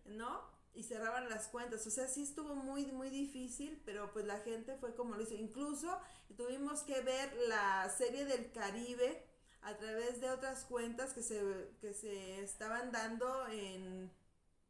[0.06, 0.53] ¿no?
[0.75, 1.86] y cerraban las cuentas.
[1.86, 5.36] O sea, sí estuvo muy, muy difícil, pero pues la gente fue como lo hizo.
[5.36, 5.99] Incluso
[6.36, 9.23] tuvimos que ver la serie del Caribe
[9.62, 11.39] a través de otras cuentas que se,
[11.79, 14.12] que se estaban dando en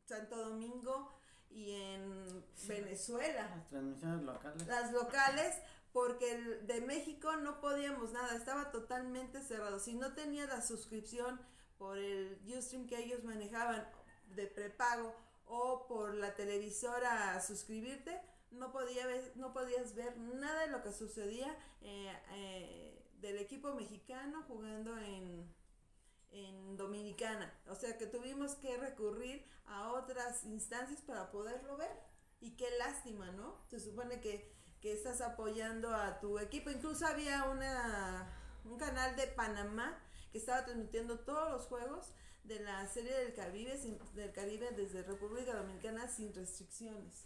[0.06, 1.12] Santo Domingo
[1.54, 3.50] y en Venezuela.
[3.56, 4.68] Las transmisiones locales.
[4.68, 5.56] Las locales,
[5.92, 9.80] porque de México no podíamos nada, estaba totalmente cerrado.
[9.80, 11.40] Si no tenía la suscripción
[11.78, 13.88] por el Ustream que ellos manejaban
[14.36, 15.14] de prepago
[15.46, 18.20] o por la televisora suscribirte,
[18.52, 23.74] no, podía ver, no podías ver nada de lo que sucedía eh, eh, del equipo
[23.74, 25.48] mexicano jugando en,
[26.34, 27.54] en Dominicana.
[27.68, 31.96] O sea que tuvimos que recurrir a otras instancias para poderlo ver.
[32.42, 33.64] Y qué lástima, ¿no?
[33.70, 36.70] Se supone que, que estás apoyando a tu equipo.
[36.70, 38.30] Incluso había una,
[38.66, 39.98] un canal de Panamá
[40.32, 42.12] que estaba transmitiendo todos los juegos
[42.44, 43.78] de la serie del Caribe,
[44.16, 47.26] del Caribe desde República Dominicana sin restricciones,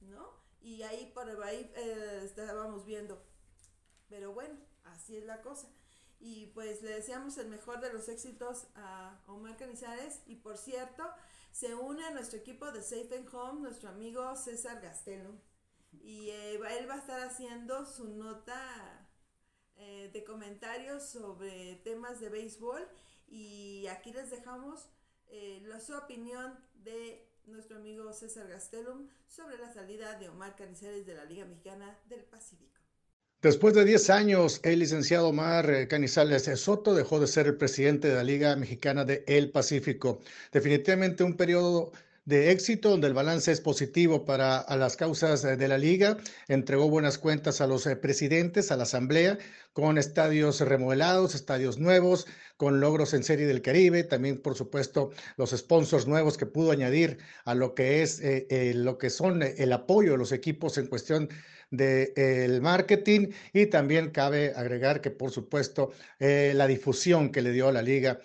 [0.00, 0.40] ¿no?
[0.62, 3.22] Y ahí por ahí eh, estábamos viendo.
[4.08, 5.68] Pero bueno, así es la cosa.
[6.20, 10.20] Y pues le deseamos el mejor de los éxitos a Omar Canizares.
[10.26, 11.02] Y por cierto,
[11.50, 15.34] se une a nuestro equipo de Safe and Home nuestro amigo César Gastelo.
[16.02, 19.08] Y eh, él va a estar haciendo su nota
[19.76, 22.86] eh, de comentarios sobre temas de béisbol
[23.26, 24.88] y aquí les dejamos
[25.28, 31.06] eh, la, su opinión de nuestro amigo César Gastelum sobre la salida de Omar Canizares
[31.06, 32.79] de la Liga Mexicana del Pacífico.
[33.42, 38.08] Después de 10 años, el licenciado Omar eh, Canizales Soto dejó de ser el presidente
[38.08, 40.20] de la Liga Mexicana de El Pacífico.
[40.52, 41.90] Definitivamente un periodo
[42.26, 46.18] de éxito, donde el balance es positivo para las causas de la liga.
[46.48, 49.38] Entregó buenas cuentas a los eh, presidentes, a la asamblea,
[49.72, 52.26] con estadios remodelados, estadios nuevos,
[52.58, 57.16] con logros en Serie del Caribe, también por supuesto los sponsors nuevos que pudo añadir
[57.46, 61.30] a lo que es eh, lo que son el apoyo de los equipos en cuestión
[61.70, 67.68] del marketing y también cabe agregar que por supuesto eh, la difusión que le dio
[67.68, 68.20] a la liga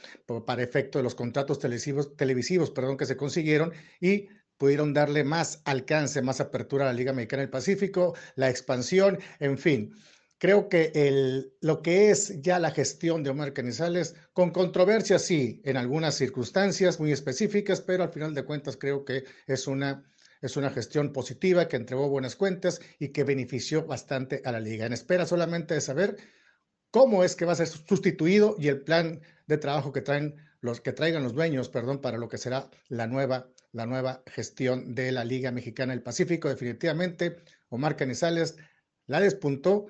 [0.46, 4.28] para efecto de los contratos televisivos, televisivos perdón, que se consiguieron y
[4.58, 9.58] pudieron darle más alcance, más apertura a la Liga Mexicana del Pacífico, la expansión, en
[9.58, 9.94] fin.
[10.38, 15.62] Creo que el, lo que es ya la gestión de Omar Canizales, con controversia sí,
[15.64, 20.04] en algunas circunstancias muy específicas, pero al final de cuentas creo que es una
[20.42, 24.86] es una gestión positiva que entregó buenas cuentas y que benefició bastante a la liga.
[24.86, 26.18] En espera solamente de saber
[26.92, 30.82] cómo es que va a ser sustituido y el plan de trabajo que traen los
[30.82, 35.12] que traigan los dueños, perdón, para lo que será la nueva la nueva gestión de
[35.12, 36.48] la Liga Mexicana del Pacífico.
[36.48, 37.36] Definitivamente,
[37.68, 38.56] Omar Canizales
[39.06, 39.88] la despuntó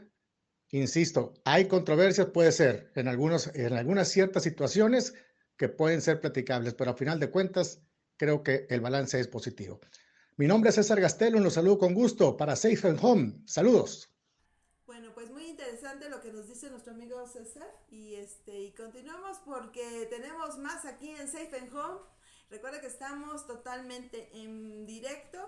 [0.71, 5.13] Insisto, hay controversias, puede ser, en, algunos, en algunas ciertas situaciones
[5.57, 7.81] que pueden ser platicables, pero a final de cuentas
[8.17, 9.79] creo que el balance es positivo.
[10.37, 13.41] Mi nombre es César Gastelo y los saludo con gusto para Safe Home.
[13.45, 14.11] Saludos.
[14.85, 19.37] Bueno, pues muy interesante lo que nos dice nuestro amigo César y este y continuamos
[19.45, 22.01] porque tenemos más aquí en Safe Home.
[22.49, 25.39] Recuerda que estamos totalmente en directo.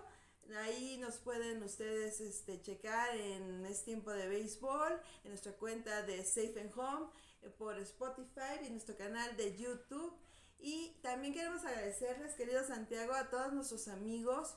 [0.55, 6.23] Ahí nos pueden ustedes este, checar en Es Tiempo de Béisbol, en nuestra cuenta de
[6.23, 7.07] Safe Home,
[7.41, 10.17] eh, por Spotify y en nuestro canal de YouTube.
[10.59, 14.55] Y también queremos agradecerles, querido Santiago, a todos nuestros amigos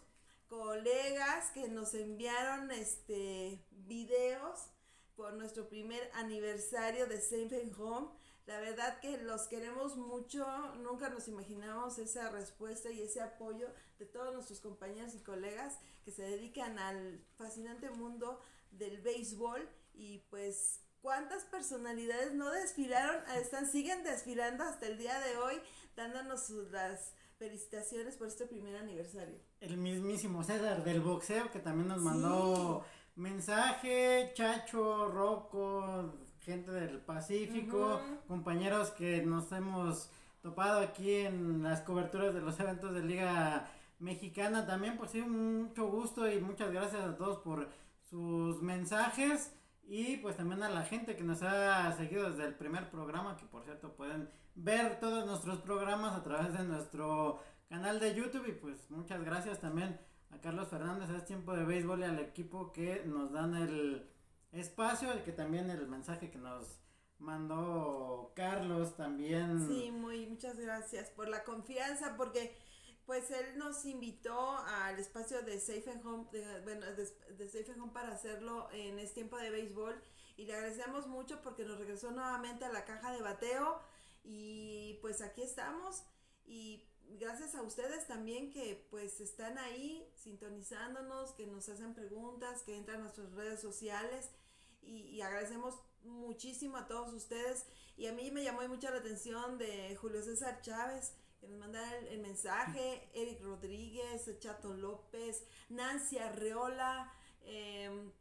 [0.51, 4.59] colegas que nos enviaron este videos
[5.15, 8.09] por nuestro primer aniversario de Safe Home.
[8.47, 10.45] La verdad que los queremos mucho,
[10.79, 13.69] nunca nos imaginamos esa respuesta y ese apoyo
[14.01, 18.41] de todos nuestros compañeros y colegas que se dedican al fascinante mundo
[18.73, 25.37] del béisbol y pues cuántas personalidades no desfilaron, están siguen desfilando hasta el día de
[25.37, 25.61] hoy
[25.95, 29.50] dándonos las felicitaciones por este primer aniversario.
[29.61, 32.83] El mismísimo César del boxeo que también nos mandó
[33.17, 42.33] mensaje, Chacho, Rocco, gente del Pacífico, compañeros que nos hemos topado aquí en las coberturas
[42.33, 44.67] de los eventos de Liga Mexicana.
[44.67, 47.69] También, pues sí, mucho gusto y muchas gracias a todos por
[48.09, 49.53] sus mensajes.
[49.85, 53.45] Y pues también a la gente que nos ha seguido desde el primer programa, que
[53.45, 58.53] por cierto pueden ver todos nuestros programas a través de nuestro canal de YouTube y
[58.53, 59.97] pues muchas gracias también
[60.31, 64.11] a Carlos Fernández, es tiempo de béisbol y al equipo que nos dan el
[64.51, 66.81] espacio y que también el mensaje que nos
[67.21, 69.69] mandó Carlos también.
[69.69, 72.57] Sí, muy muchas gracias por la confianza porque
[73.07, 76.27] pues él nos invitó al espacio de Safe Home,
[76.65, 79.95] bueno, de, Safe Home para hacerlo en este tiempo de béisbol.
[80.37, 83.81] Y le agradecemos mucho porque nos regresó nuevamente a la caja de bateo.
[84.25, 86.05] Y pues aquí estamos.
[86.47, 92.77] Y gracias a ustedes también que pues están ahí sintonizándonos, que nos hacen preguntas, que
[92.77, 94.31] entran a nuestras redes sociales.
[94.83, 97.67] Y, y agradecemos muchísimo a todos ustedes.
[97.97, 101.97] Y a mí me llamó mucho la atención de Julio César Chávez que nos manda
[101.97, 107.13] el, mensaje, Eric Rodríguez, Chato López, Nancy Arreola,
[107.45, 108.13] em,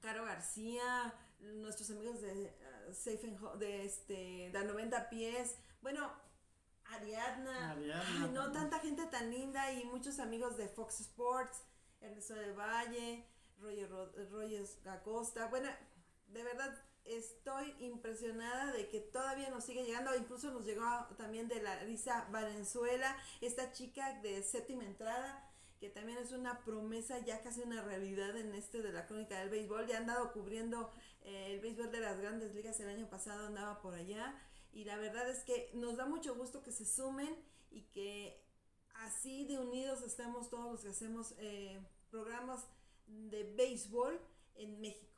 [0.00, 2.56] Caro García, nuestros amigos de
[2.88, 6.12] uh, Safe de este de 90 pies, bueno,
[6.90, 7.76] Ariadna,
[8.32, 11.64] no tanta gente tan linda y muchos amigos de Fox Sports,
[12.00, 13.24] Ernesto de Valle,
[13.60, 13.90] Roger,
[14.30, 15.68] Roger Acosta, bueno,
[16.28, 16.74] de verdad
[17.04, 20.84] estoy impresionada de que todavía nos sigue llegando, incluso nos llegó
[21.16, 25.44] también de la Lisa Valenzuela, esta chica de séptima entrada,
[25.80, 29.48] que también es una promesa, ya casi una realidad en este de la crónica del
[29.48, 30.90] béisbol, ya han andado cubriendo
[31.22, 34.34] eh, el béisbol de las grandes ligas el año pasado, andaba por allá,
[34.72, 37.34] y la verdad es que nos da mucho gusto que se sumen
[37.70, 38.42] y que
[38.94, 42.66] así de unidos estemos todos los que hacemos eh, programas
[43.06, 44.18] de béisbol
[44.56, 45.12] en México.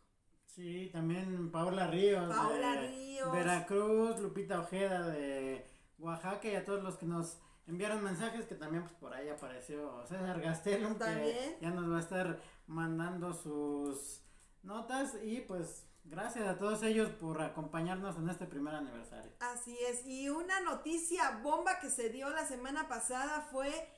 [0.47, 2.35] Sí, también Paola Ríos.
[2.35, 3.33] Paola Ríos.
[3.33, 5.65] Veracruz, Lupita Ojeda de
[5.99, 10.05] Oaxaca y a todos los que nos enviaron mensajes que también pues por ahí apareció
[10.07, 14.23] César Gastelum que ya nos va a estar mandando sus
[14.63, 19.33] notas y pues gracias a todos ellos por acompañarnos en este primer aniversario.
[19.41, 23.89] Así es, y una noticia bomba que se dio la semana pasada fue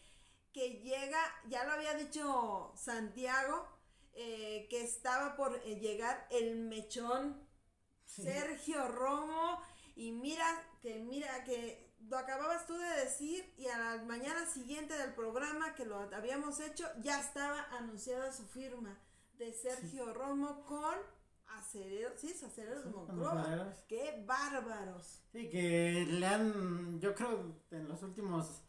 [0.52, 3.66] que llega, ya lo había dicho Santiago,
[4.14, 7.48] eh, que estaba por eh, llegar el mechón
[8.04, 9.58] Sergio Romo
[9.96, 10.44] y mira
[10.82, 15.74] que mira que lo acababas tú de decir y a la mañana siguiente del programa
[15.74, 18.98] que lo habíamos hecho ya estaba anunciada su firma
[19.38, 20.94] de Sergio Romo con
[21.58, 23.74] acereros, sí, acereros Monclova.
[23.88, 25.22] Qué bárbaros.
[25.32, 28.62] Sí, que le han, yo creo, en los últimos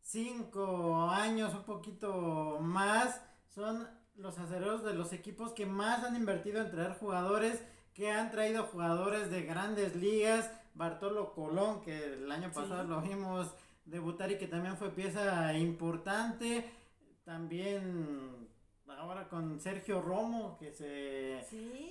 [0.00, 3.20] cinco años, un poquito más,
[3.54, 8.30] son los acereros de los equipos que más han invertido en traer jugadores, que han
[8.30, 10.50] traído jugadores de grandes ligas.
[10.74, 13.54] Bartolo Colón, que el año pasado lo vimos
[13.86, 16.70] debutar y que también fue pieza importante.
[17.24, 18.45] También
[19.06, 21.40] ahora con Sergio Romo, que se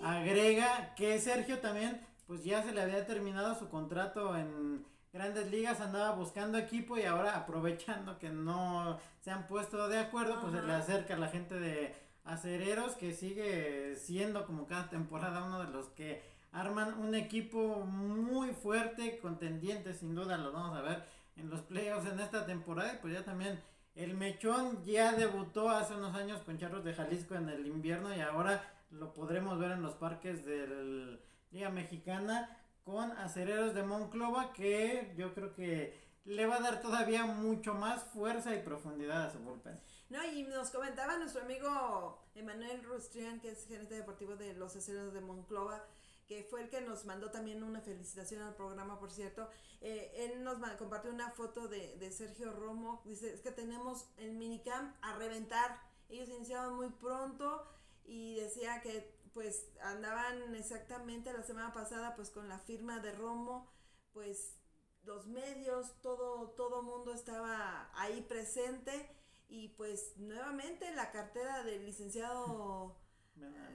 [0.02, 5.80] agrega, que Sergio también, pues ya se le había terminado su contrato en grandes ligas,
[5.80, 10.62] andaba buscando equipo y ahora aprovechando que no se han puesto de acuerdo, pues se
[10.62, 11.96] le acerca a la gente de
[12.26, 18.52] acereros que sigue siendo como cada temporada uno de los que arman un equipo muy
[18.52, 21.06] fuerte, contendiente, sin duda lo vamos a ver
[21.38, 23.62] en los playoffs en esta temporada y pues ya también
[23.96, 28.20] el Mechón ya debutó hace unos años con Charros de Jalisco en el invierno y
[28.20, 31.18] ahora lo podremos ver en los parques de
[31.52, 37.26] Liga Mexicana con acereros de Monclova que yo creo que le va a dar todavía
[37.26, 39.80] mucho más fuerza y profundidad a su bullpen.
[40.10, 45.14] No, y nos comentaba nuestro amigo Emanuel Rustrián, que es gerente deportivo de los acereros
[45.14, 45.84] de Monclova,
[46.28, 49.48] que fue el que nos mandó también una felicitación al programa, por cierto.
[49.82, 53.02] Eh, él nos compartió una foto de, de Sergio Romo.
[53.06, 55.80] Dice, es que tenemos el minicamp a reventar.
[56.10, 57.68] Ellos iniciaron muy pronto
[58.04, 63.70] y decía que pues andaban exactamente la semana pasada pues con la firma de Romo,
[64.14, 64.56] pues
[65.04, 69.10] los medios, todo, todo mundo estaba ahí presente
[69.50, 72.98] y pues nuevamente la cartera del licenciado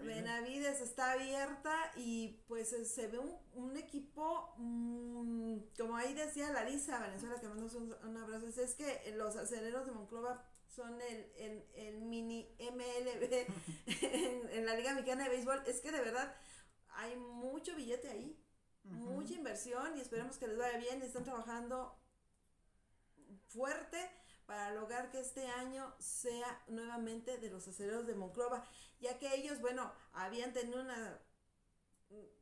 [0.03, 3.19] Benavides, está abierta y pues se ve
[3.55, 9.13] un, equipo, mm, como ahí decía Larisa Valenzuela, que mandó un, un, abrazo, es que
[9.17, 13.47] los aceleros de Monclova son el, el, mini MLB
[14.53, 16.35] en, la Liga Mexicana de Béisbol, es que de verdad
[16.95, 18.43] hay mucho billete ahí,
[18.85, 21.99] mucha inversión y esperemos que les vaya bien, están trabajando
[23.49, 24.11] fuerte
[24.51, 28.65] para lograr que este año sea nuevamente de los aceleros de Monclova,
[28.99, 31.21] ya que ellos, bueno, habían tenido una,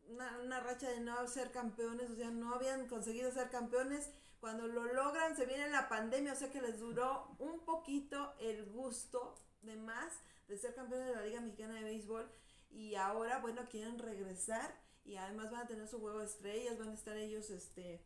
[0.08, 4.08] una, racha de no ser campeones, o sea, no habían conseguido ser campeones.
[4.40, 8.64] Cuando lo logran, se viene la pandemia, o sea que les duró un poquito el
[8.64, 10.10] gusto de más
[10.48, 12.26] de ser campeones de la Liga Mexicana de Béisbol.
[12.70, 16.88] Y ahora, bueno, quieren regresar y además van a tener su juego de estrellas, van
[16.88, 18.02] a estar ellos, este,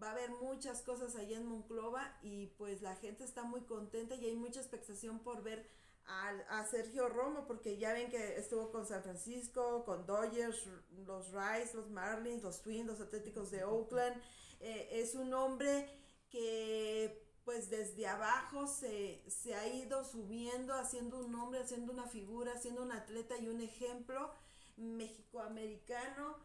[0.00, 4.14] va a haber muchas cosas allá en Monclova y pues la gente está muy contenta
[4.14, 5.66] y hay mucha expectación por ver
[6.06, 10.66] a, Sergio Romo porque ya ven que estuvo con San Francisco, con Dodgers,
[11.06, 14.20] los Rice, los Marlins, los Twins, los Atléticos de Oakland.
[14.60, 15.88] Eh, es un hombre
[16.28, 22.56] que pues desde abajo se, se ha ido subiendo, haciendo un nombre, haciendo una figura,
[22.58, 24.30] siendo un atleta y un ejemplo
[24.76, 26.36] mexicoamericano.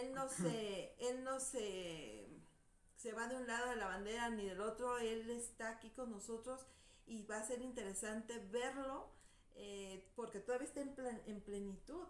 [0.00, 2.25] Él no se, él no se
[2.96, 6.10] se va de un lado de la bandera ni del otro, él está aquí con
[6.10, 6.66] nosotros
[7.06, 9.10] y va a ser interesante verlo
[9.54, 12.04] eh, porque todavía está en, plenitud.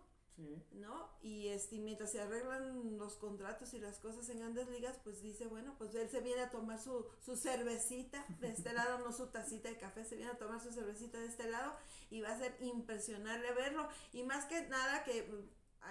[0.73, 1.09] ¿No?
[1.23, 5.47] Y este, mientras se arreglan los contratos y las cosas en grandes ligas, pues dice,
[5.47, 9.29] bueno, pues él se viene a tomar su, su cervecita de este lado, no su
[9.29, 11.75] tacita de café, se viene a tomar su cervecita de este lado
[12.11, 13.89] y va a ser impresionante verlo.
[14.13, 15.27] Y más que nada que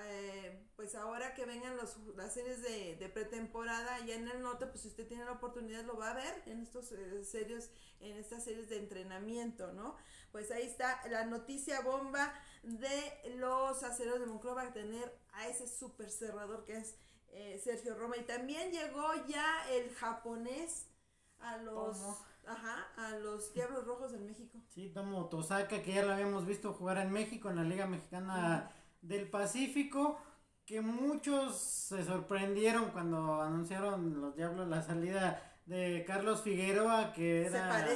[0.04, 4.66] eh, pues ahora que vengan los, las series de, de, pretemporada ya en el norte,
[4.66, 7.70] pues si usted tiene la oportunidad lo va a ver en estos eh, serios,
[8.00, 9.96] en estas series de entrenamiento, ¿no?
[10.32, 12.34] Pues ahí está la noticia bomba
[12.64, 16.98] de los aceros de Monclova a tener a ese super cerrador que es
[17.30, 18.18] eh, Sergio Roma.
[18.18, 20.88] Y también llegó ya el japonés
[21.40, 21.98] a los...
[22.48, 24.60] Ajá, a los Diablos Rojos de México.
[24.68, 28.72] Sí, Tomo Tosaka, que ya lo habíamos visto jugar en México, en la Liga Mexicana
[29.08, 30.20] del Pacífico
[30.66, 37.88] que muchos se sorprendieron cuando anunciaron los Diablos la salida de Carlos Figueroa, que era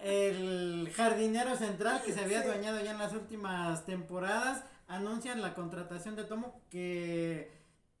[0.00, 4.64] el jardinero central que se había adueñado ya en las últimas temporadas.
[4.88, 7.50] Anuncian la contratación de Tomo, que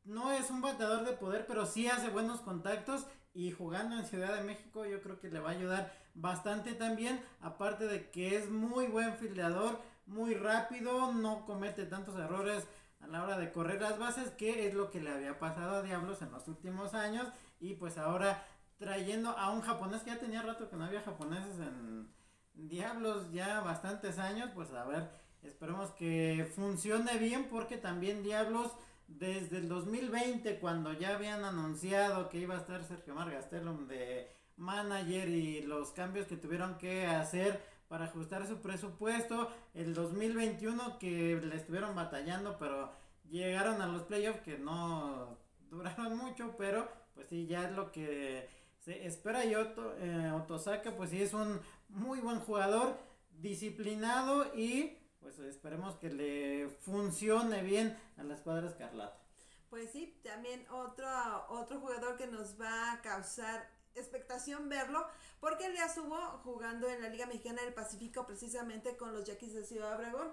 [0.04, 4.34] no es un bateador de poder, pero sí hace buenos contactos y jugando en Ciudad
[4.34, 8.50] de México yo creo que le va a ayudar bastante también, aparte de que es
[8.50, 12.66] muy buen fildeador muy rápido, no comete tantos errores
[13.00, 15.82] a la hora de correr las bases, que es lo que le había pasado a
[15.82, 17.26] Diablos en los últimos años.
[17.60, 18.44] Y pues ahora
[18.78, 22.08] trayendo a un japonés que ya tenía rato que no había japoneses en
[22.54, 25.10] Diablos, ya bastantes años, pues a ver,
[25.42, 28.72] esperemos que funcione bien porque también Diablos
[29.06, 35.28] desde el 2020 cuando ya habían anunciado que iba a estar Sergio Margastelum de manager
[35.28, 37.60] y los cambios que tuvieron que hacer
[37.92, 39.50] para ajustar su presupuesto.
[39.74, 42.90] El 2021 que le estuvieron batallando, pero
[43.28, 45.36] llegaron a los playoffs que no
[45.70, 49.44] duraron mucho, pero pues sí, ya es lo que se espera.
[49.44, 52.96] Y Otto, eh, Otosaka, pues sí, es un muy buen jugador,
[53.30, 59.20] disciplinado y pues esperemos que le funcione bien a la escuadra escarlata.
[59.68, 61.06] Pues sí, también otro,
[61.50, 65.06] otro jugador que nos va a causar expectación verlo,
[65.40, 69.54] porque él ya estuvo jugando en la Liga Mexicana del Pacífico precisamente con los Yaquis
[69.54, 70.32] de Ciudad Obregón.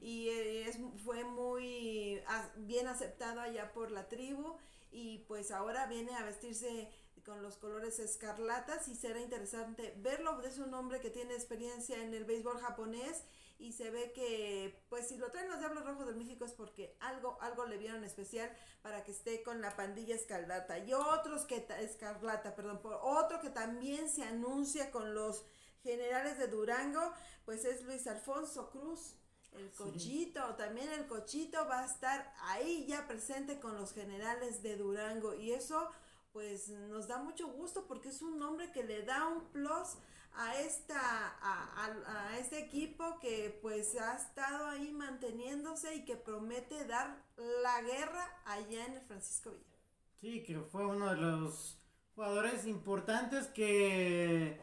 [0.00, 2.22] Y eh, es, fue muy
[2.56, 4.56] bien aceptado allá por la tribu.
[4.92, 6.88] Y pues ahora viene a vestirse
[7.26, 12.14] con los colores escarlatas y será interesante verlo, es un hombre que tiene experiencia en
[12.14, 13.24] el béisbol japonés
[13.58, 16.96] y se ve que pues si lo traen los Diablos Rojos de México es porque
[17.00, 18.50] algo algo le vieron especial
[18.82, 20.78] para que esté con la pandilla escarlata.
[20.78, 25.44] Y otros que escarlata, perdón, por otro que también se anuncia con los
[25.82, 27.12] generales de Durango,
[27.44, 29.14] pues es Luis Alfonso Cruz
[29.52, 34.76] El cochito, también el cochito va a estar ahí ya presente con los generales de
[34.76, 35.32] Durango.
[35.34, 35.88] Y eso
[36.32, 39.96] pues nos da mucho gusto porque es un nombre que le da un plus
[40.36, 41.00] a esta
[41.40, 47.82] a, a, este equipo que pues ha estado ahí manteniéndose y que promete dar la
[47.82, 49.78] guerra allá en el Francisco Villa.
[50.20, 51.78] Sí, que fue uno de los
[52.14, 54.60] jugadores importantes que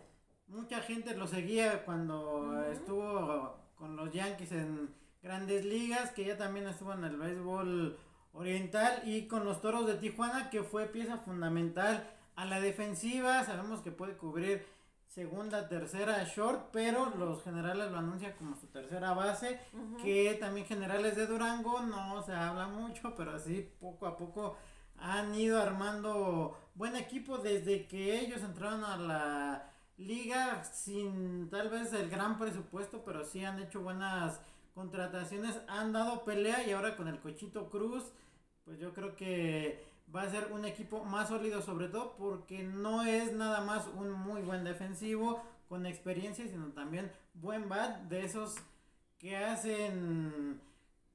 [0.47, 6.67] mucha gente lo seguía cuando estuvo con los Yankees en grandes ligas, que ya también
[6.67, 7.97] estuvo en el béisbol
[8.33, 13.43] oriental y con los Toros de Tijuana, que fue pieza fundamental a la defensiva.
[13.43, 14.65] Sabemos que puede cubrir
[15.13, 19.59] segunda, tercera short, pero los generales lo anuncian como su tercera base,
[20.01, 24.57] que también generales de Durango no se habla mucho, pero así poco a poco
[24.97, 31.93] han ido armando buen equipo desde que ellos entraron a la liga sin tal vez
[31.93, 34.41] el gran presupuesto, pero sí han hecho buenas
[34.73, 38.11] contrataciones, han dado pelea y ahora con el Cochito Cruz,
[38.65, 43.03] pues yo creo que va a ser un equipo más sólido sobre todo porque no
[43.03, 48.55] es nada más un muy buen defensivo con experiencia, sino también buen bat de esos
[49.17, 50.61] que hacen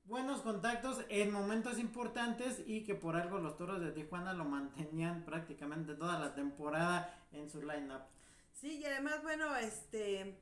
[0.04, 5.24] buenos contactos en momentos importantes y que por algo los Toros de Tijuana lo mantenían
[5.24, 8.02] prácticamente toda la temporada en su lineup.
[8.52, 10.40] Sí, y además, bueno, este,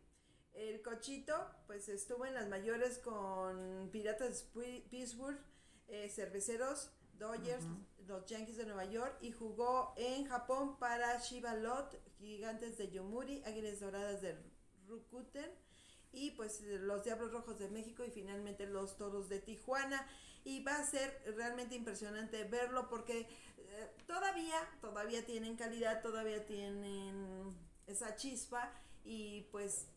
[0.54, 1.34] el cochito,
[1.66, 4.48] pues estuvo en las mayores con Piratas
[4.88, 5.38] Pittsburgh,
[5.88, 7.66] eh, Cerveceros, Dodgers,
[8.06, 13.42] los Yankees de Nueva York y jugó en Japón para Shiba Lot, Gigantes de Yomuri,
[13.44, 14.36] Águilas Doradas de
[14.86, 15.50] Rukuten
[16.12, 20.06] y pues los Diablos Rojos de México y finalmente los Toros de Tijuana.
[20.44, 23.20] Y va a ser realmente impresionante verlo porque
[23.58, 27.52] eh, todavía todavía tienen calidad, todavía tienen
[27.86, 28.72] esa chispa
[29.04, 29.88] y pues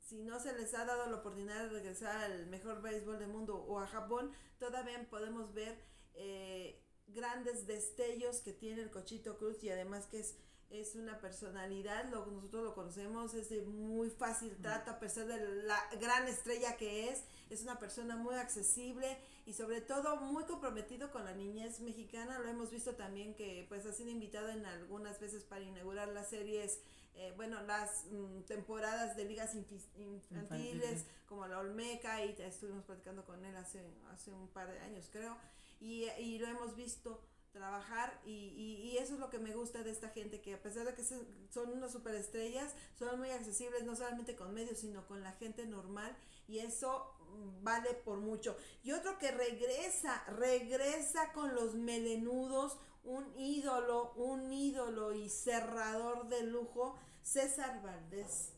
[0.00, 3.56] si no se les ha dado la oportunidad de regresar al mejor béisbol del mundo
[3.56, 5.78] o a Japón, todavía podemos ver
[6.14, 6.82] eh,
[7.14, 10.34] grandes destellos que tiene el Cochito Cruz y además que es,
[10.70, 15.64] es una personalidad, lo, nosotros lo conocemos, es de muy fácil trato a pesar de
[15.64, 21.10] la gran estrella que es, es una persona muy accesible y sobre todo muy comprometido
[21.10, 25.20] con la niñez mexicana, lo hemos visto también que pues ha sido invitado en algunas
[25.20, 26.78] veces para inaugurar las series
[27.14, 29.54] eh, bueno, las mm, temporadas de ligas
[29.96, 33.82] infantiles, como la Olmeca, y estuvimos platicando con él hace,
[34.12, 35.36] hace un par de años, creo,
[35.82, 37.20] y, y lo hemos visto
[37.52, 40.86] trabajar y, y, eso es lo que me gusta de esta gente que a pesar
[40.86, 45.32] de que son unas superestrellas son muy accesibles no solamente con medios sino con la
[45.32, 46.16] gente normal
[46.48, 47.14] y eso
[47.60, 55.12] vale por mucho y otro que regresa regresa con los melenudos un ídolo, un ídolo
[55.12, 58.52] y cerrador de lujo, César Valdés.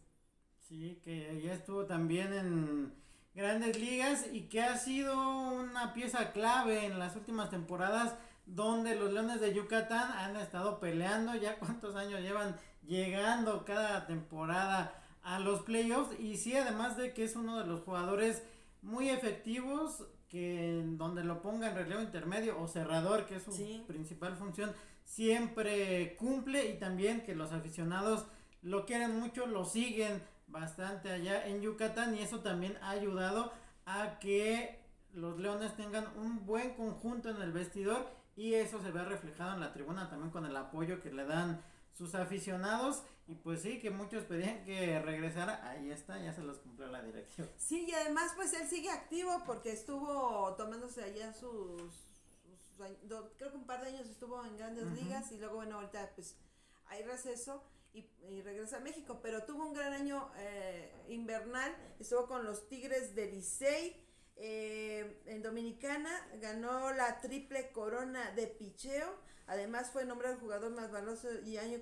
[0.68, 3.03] Sí, que ya estuvo también en
[3.34, 5.16] grandes ligas y que ha sido
[5.50, 8.14] una pieza clave en las últimas temporadas
[8.46, 12.56] donde los Leones de Yucatán han estado peleando, ya cuántos años llevan
[12.86, 16.18] llegando cada temporada a los playoffs.
[16.20, 18.42] Y sí, además de que es uno de los jugadores
[18.82, 24.36] muy efectivos que donde lo ponga en relevo intermedio o cerrador, que es su principal
[24.36, 24.72] función,
[25.04, 26.70] siempre cumple.
[26.70, 28.26] Y también que los aficionados
[28.62, 33.52] lo quieren mucho, lo siguen bastante allá en Yucatán y eso también ha ayudado
[33.86, 34.80] a que
[35.12, 39.60] los Leones tengan un buen conjunto en el vestidor y eso se ve reflejado en
[39.60, 43.02] la tribuna también con el apoyo que le dan sus aficionados.
[43.26, 47.02] Y pues sí, que muchos pedían que regresara, ahí está, ya se los cumplió la
[47.02, 47.48] dirección.
[47.56, 51.94] Sí, y además pues él sigue activo porque estuvo tomándose allá sus,
[52.76, 56.36] creo que un par de años estuvo en grandes ligas y luego bueno, ahorita pues
[56.86, 57.62] hay receso
[57.94, 63.14] y, regresa a México, pero tuvo un gran año eh, invernal, estuvo con los Tigres
[63.14, 63.96] de Licey,
[64.36, 69.14] eh, en Dominicana ganó la triple corona de picheo
[69.46, 71.80] Además fue nombrado el jugador más valioso y año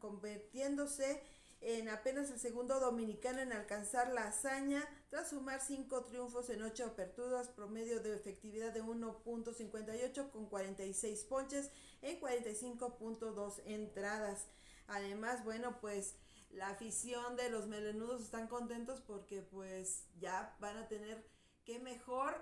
[0.00, 1.22] convirtiéndose
[1.60, 6.84] en apenas el segundo dominicano en alcanzar la hazaña tras sumar cinco triunfos en ocho
[6.86, 11.70] aperturas, promedio de efectividad de 1.58 con 46 ponches
[12.02, 14.46] en 45.2 entradas.
[14.88, 16.16] Además, bueno, pues
[16.50, 21.24] la afición de los melenudos están contentos porque pues ya van a tener
[21.64, 22.34] que mejor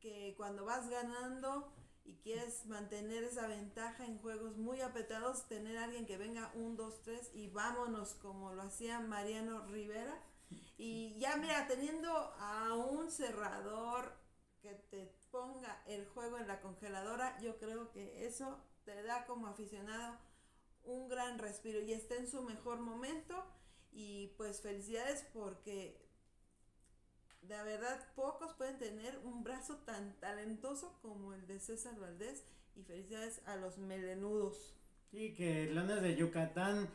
[0.00, 1.72] que cuando vas ganando
[2.04, 6.76] y quieres mantener esa ventaja en juegos muy apretados, tener a alguien que venga un,
[6.76, 10.20] dos, tres y vámonos como lo hacía Mariano Rivera.
[10.76, 14.12] Y ya mira, teniendo a un cerrador
[14.60, 19.46] que te ponga el juego en la congeladora, yo creo que eso te da como
[19.46, 20.18] aficionado
[20.84, 23.44] un gran respiro y está en su mejor momento.
[23.92, 26.02] Y pues felicidades porque
[27.48, 32.44] la verdad, pocos pueden tener un brazo tan talentoso como el de César Valdés.
[32.74, 34.74] Y felicidades a los melenudos.
[35.10, 36.88] Sí, que Leones de Yucatán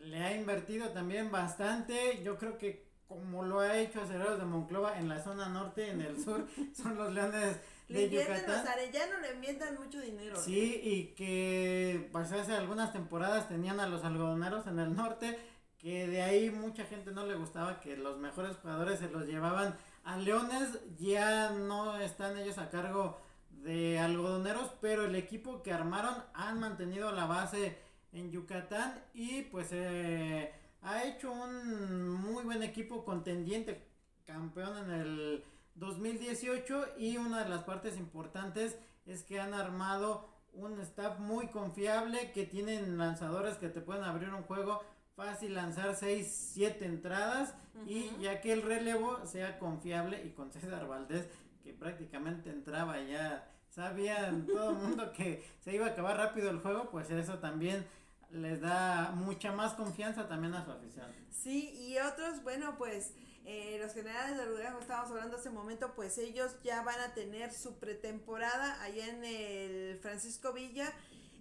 [0.00, 2.20] le ha invertido también bastante.
[2.24, 6.00] Yo creo que como lo ha hecho Acereros de Monclova en la zona norte, en
[6.00, 7.60] el sur, son los Leones de
[7.90, 8.42] le Yucatán.
[8.46, 10.40] Los arellanos le enviendan mucho dinero.
[10.40, 10.80] Sí, ¿eh?
[10.82, 15.38] y que pues hace algunas temporadas tenían a los algodoneros en el norte,
[15.78, 19.76] que de ahí mucha gente no le gustaba que los mejores jugadores se los llevaban
[20.04, 23.20] a Leones, ya no están ellos a cargo
[23.50, 27.78] de algodoneros, pero el equipo que armaron han mantenido la base
[28.12, 33.86] en Yucatán y pues eh, ha hecho un muy buen equipo contendiente,
[34.24, 35.44] campeón en el
[35.80, 42.32] 2018 y una de las partes importantes es que han armado un staff muy confiable
[42.32, 44.82] que tienen lanzadores que te pueden abrir un juego
[45.16, 47.54] fácil lanzar 6, 7 entradas
[47.86, 51.26] y ya que el relevo sea confiable y con César Valdés
[51.64, 56.60] que prácticamente entraba ya, sabía todo el mundo que se iba a acabar rápido el
[56.60, 57.86] juego, pues eso también
[58.30, 61.06] les da mucha más confianza también a su afición.
[61.30, 63.14] Sí, y otros, bueno, pues
[63.44, 67.14] eh, los generales de Durango, estábamos hablando hace un momento, pues ellos ya van a
[67.14, 70.92] tener su pretemporada allá en el Francisco Villa.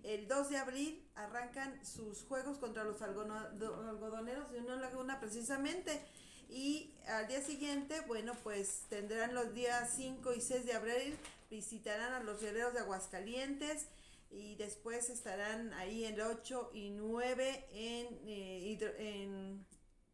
[0.03, 6.01] El 2 de abril arrancan sus juegos contra los algodoneros de una laguna precisamente.
[6.49, 11.17] Y al día siguiente, bueno, pues tendrán los días 5 y 6 de abril,
[11.51, 13.87] visitarán a los guerreros de Aguascalientes
[14.31, 19.65] y después estarán ahí el 8 y 9 en, eh, en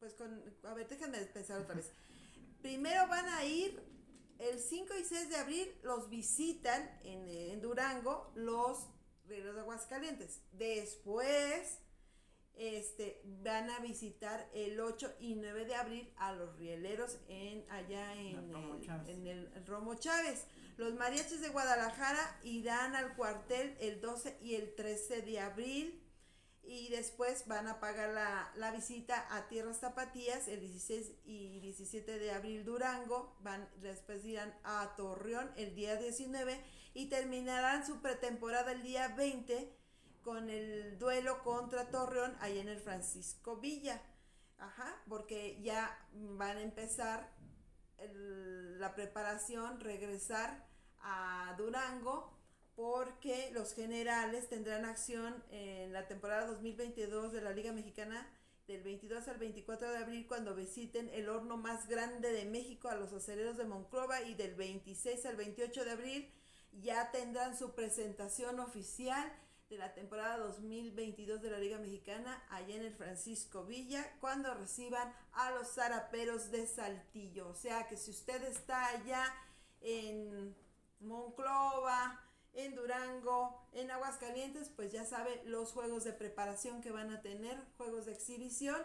[0.06, 1.92] pues con, a ver, déjenme pensar otra vez.
[2.62, 3.82] Primero van a ir
[4.38, 8.88] el 5 y 6 de abril, los visitan en, en Durango los
[9.28, 10.42] guerreros de Aguascalientes.
[10.52, 11.80] Después
[12.54, 18.14] este, van a visitar el 8 y 9 de abril a los rieleros en, allá
[18.14, 20.46] en, el, en el Romo Chávez.
[20.78, 26.05] Los mariachis de Guadalajara irán al cuartel el 12 y el 13 de abril.
[26.68, 32.20] Y después van a pagar la, la visita a Tierras Tapatías el 16 y 17
[32.20, 33.36] de abril Durango.
[33.42, 36.60] Van, después irán a Torreón el día 19
[36.94, 39.76] y terminarán su pretemporada el día 20
[40.24, 44.02] con el duelo contra Torreón ahí en el Francisco Villa.
[44.58, 47.32] Ajá, porque ya van a empezar
[48.00, 50.66] la preparación, regresar
[51.00, 52.35] a Durango,
[52.76, 58.28] porque los generales tendrán acción en la temporada 2022 de la Liga Mexicana
[58.68, 62.96] del 22 al 24 de abril cuando visiten el horno más grande de México a
[62.96, 66.32] los aceleros de Monclova y del 26 al 28 de abril
[66.82, 69.32] ya tendrán su presentación oficial
[69.70, 75.14] de la temporada 2022 de la Liga Mexicana allá en el Francisco Villa cuando reciban
[75.34, 77.50] a los zaraperos de Saltillo.
[77.50, 79.34] O sea que si usted está allá
[79.82, 80.56] en
[81.00, 82.25] Monclova,
[82.56, 87.58] en Durango, en Aguascalientes, pues ya sabe los juegos de preparación que van a tener,
[87.78, 88.82] juegos de exhibición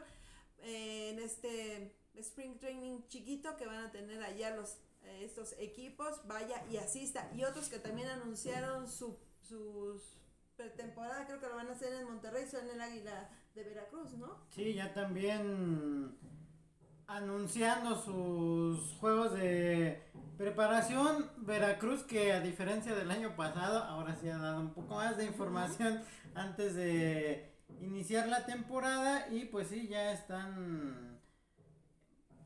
[0.58, 6.26] eh, en este Spring Training chiquito que van a tener allá los eh, estos equipos,
[6.26, 7.30] vaya y asista.
[7.34, 10.02] Y otros que también anunciaron su, sus
[10.56, 14.36] pretemporada, creo que lo van a hacer en Monterrey, son el Águila de Veracruz, ¿no?
[14.50, 16.18] Sí, ya también
[17.06, 20.09] anunciando sus juegos de
[20.40, 21.30] preparación.
[21.36, 25.26] Veracruz, que a diferencia del año pasado, ahora sí ha dado un poco más de
[25.26, 26.00] información
[26.34, 29.26] antes de iniciar la temporada.
[29.30, 31.20] Y pues sí, ya están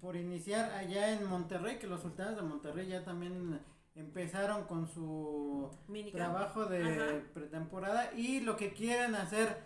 [0.01, 3.61] por iniciar allá en Monterrey, que los sultanes de Monterrey ya también
[3.95, 5.71] empezaron con su
[6.13, 9.57] trabajo de pretemporada y lo que quieren hacer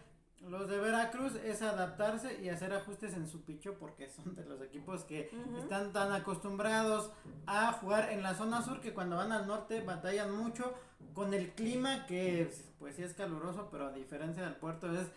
[0.40, 4.60] los de Veracruz es adaptarse y hacer ajustes en su picho porque son de los
[4.62, 7.10] equipos que están tan acostumbrados
[7.46, 10.74] a jugar en la zona sur que cuando van al norte batallan mucho
[11.12, 15.08] con el clima que pues sí es caluroso pero a diferencia del puerto es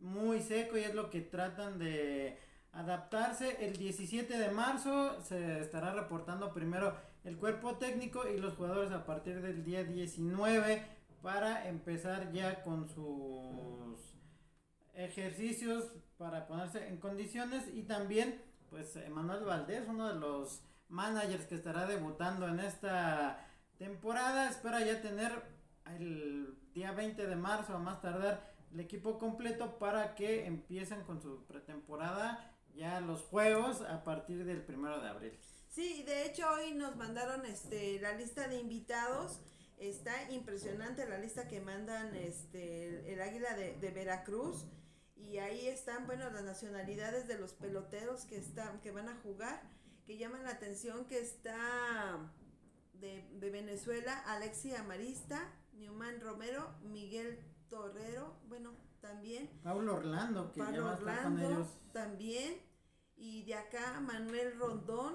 [0.00, 2.38] muy seco y es lo que tratan de
[2.72, 3.64] adaptarse.
[3.64, 9.04] El 17 de marzo se estará reportando primero el cuerpo técnico y los jugadores a
[9.04, 10.82] partir del día 19
[11.22, 14.09] para empezar ya con sus
[15.04, 21.56] ejercicios para ponerse en condiciones y también pues Emanuel Valdés, uno de los managers que
[21.56, 23.46] estará debutando en esta
[23.78, 25.42] temporada, espera ya tener
[25.86, 31.20] el día 20 de marzo a más tardar el equipo completo para que empiecen con
[31.20, 35.38] su pretemporada ya los juegos a partir del primero de abril.
[35.68, 39.40] Sí, de hecho hoy nos mandaron este la lista de invitados.
[39.78, 44.66] Está impresionante la lista que mandan este el Águila de, de Veracruz
[45.28, 49.62] y ahí están bueno las nacionalidades de los peloteros que están que van a jugar
[50.06, 52.18] que llaman la atención que está
[52.94, 59.48] de, de Venezuela, Alexia Amarista, Newman Romero, Miguel Torrero, bueno, también.
[59.62, 61.68] Pablo Orlando, que Pablo ya va a estar Orlando, con ellos.
[61.92, 62.60] también.
[63.16, 65.14] Y de acá, Manuel Rondón.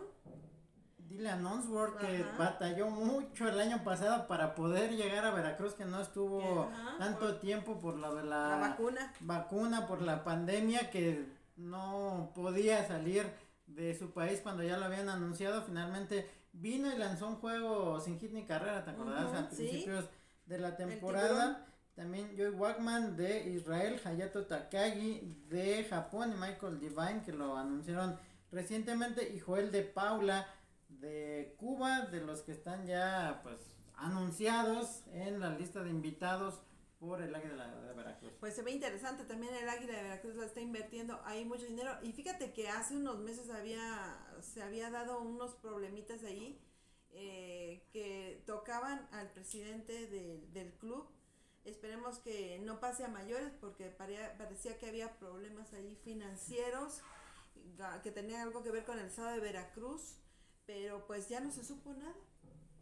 [1.07, 2.37] Dylan Onsworth, que Ajá.
[2.37, 7.19] batalló mucho el año pasado para poder llegar a Veracruz, que no estuvo Ajá, tanto
[7.27, 9.13] por- tiempo por de la, La vacuna.
[9.21, 11.25] vacuna, por la pandemia, que
[11.55, 13.25] no podía salir
[13.67, 15.61] de su país cuando ya lo habían anunciado.
[15.63, 19.31] Finalmente vino y lanzó un juego sin hit ni carrera, ¿te acordás?
[19.33, 19.55] A sí.
[19.55, 20.05] principios
[20.45, 21.65] de la temporada.
[21.95, 28.19] También Joey Wagman de Israel, Hayato Takagi de Japón y Michael Divine que lo anunciaron
[28.51, 30.45] recientemente y Joel de Paula
[31.05, 33.59] de Cuba, de los que están ya pues
[33.95, 36.61] anunciados en la lista de invitados
[36.99, 38.31] por el Águila de, de Veracruz.
[38.39, 41.91] Pues se ve interesante también el Águila de Veracruz la está invirtiendo ahí mucho dinero.
[42.01, 46.59] Y fíjate que hace unos meses había se había dado unos problemitas ahí
[47.11, 51.07] eh, que tocaban al presidente del- del club.
[51.63, 57.01] Esperemos que no pase a mayores porque parea- parecía que había problemas ahí financieros
[58.03, 60.17] que tenía algo que ver con el estado de Veracruz
[60.65, 62.15] pero pues ya no se supo nada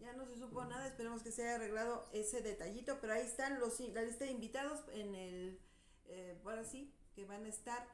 [0.03, 3.59] ya no se supo nada, esperemos que se haya arreglado ese detallito, pero ahí están
[3.59, 5.59] los la lista de invitados en el,
[6.05, 7.87] eh, ahora sí, que van a estar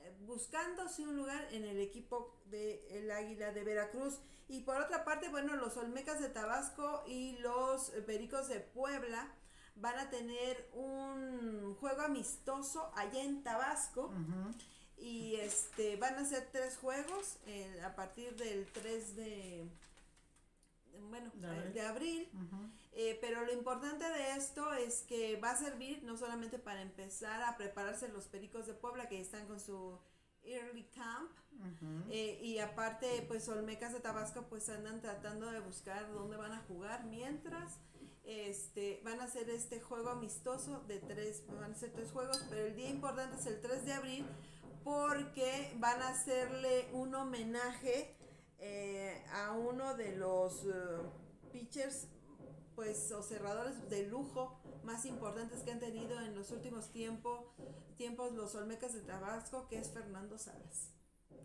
[0.00, 4.18] eh, buscándose un lugar en el equipo de el Águila de Veracruz.
[4.48, 9.32] Y por otra parte, bueno, los Olmecas de Tabasco y los Pericos de Puebla
[9.76, 14.06] van a tener un juego amistoso allá en Tabasco.
[14.06, 14.52] Ujú.
[15.02, 19.66] Y este van a ser tres juegos eh, a partir del 3 de
[21.10, 21.72] bueno, De eh, abril.
[21.72, 22.30] de abril.
[22.34, 22.70] Ujú.
[22.92, 27.42] Eh, pero lo importante de esto es que va a servir no solamente para empezar
[27.42, 29.98] a prepararse los Pericos de Puebla que están con su
[30.44, 31.30] early camp
[32.10, 36.62] eh, y aparte pues Olmecas de Tabasco pues andan tratando de buscar dónde van a
[36.62, 37.78] jugar mientras
[38.24, 42.66] este van a hacer este juego amistoso de tres van a ser tres juegos pero
[42.66, 44.26] el día importante es el 3 de abril
[44.84, 48.16] porque van a hacerle un homenaje
[48.58, 50.70] eh, a uno de los eh,
[51.52, 52.08] pitchers
[52.74, 57.40] pues o cerradores de lujo más importantes que han tenido en los últimos tiempos
[57.96, 60.92] tiempos los Olmecas de Tabasco que es Fernando Salas.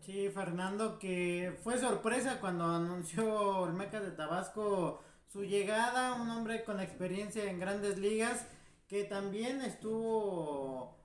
[0.00, 6.64] Sí, Fernando, que fue sorpresa cuando anunció el Meca de Tabasco su llegada, un hombre
[6.64, 8.46] con experiencia en grandes ligas,
[8.86, 10.96] que también estuvo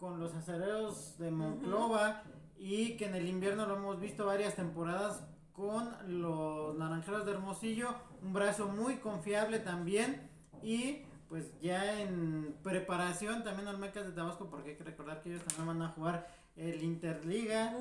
[0.00, 2.22] con los acereros de Monclova
[2.58, 5.22] y que en el invierno lo hemos visto varias temporadas
[5.52, 10.30] con los naranjeros de Hermosillo, un brazo muy confiable también
[10.62, 15.28] y pues ya en preparación también al Mecas de Tabasco porque hay que recordar que
[15.28, 16.26] ellos también van a jugar
[16.56, 17.74] el Interliga.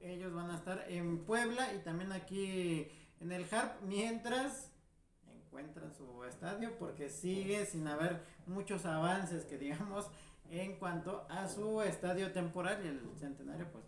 [0.00, 2.88] Ellos van a estar en Puebla y también aquí
[3.20, 4.72] en el Harp mientras
[5.28, 10.10] encuentran su estadio porque sigue sin haber muchos avances que digamos
[10.50, 13.84] en cuanto a su estadio temporal y el centenario pues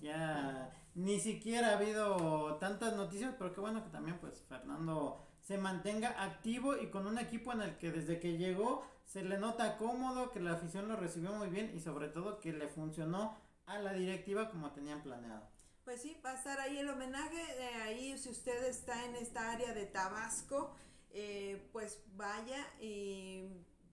[0.00, 5.58] ya ni siquiera ha habido tantas noticias pero qué bueno que también pues Fernando se
[5.58, 9.78] mantenga activo y con un equipo en el que desde que llegó se le nota
[9.78, 13.78] cómodo, que la afición lo recibió muy bien y sobre todo que le funcionó a
[13.78, 15.48] la directiva como tenían planeado.
[15.84, 17.40] Pues sí, va a estar ahí el homenaje.
[17.58, 20.74] eh, ahí, si usted está en esta área de Tabasco,
[21.10, 23.48] eh, pues vaya y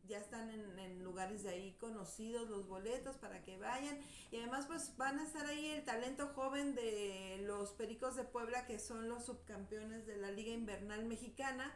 [0.08, 3.98] ya están en, en lugares de ahí conocidos los boletos para que vayan.
[4.32, 8.66] Y además, pues van a estar ahí el talento joven de los Pericos de Puebla,
[8.66, 11.74] que son los subcampeones de la Liga Invernal Mexicana.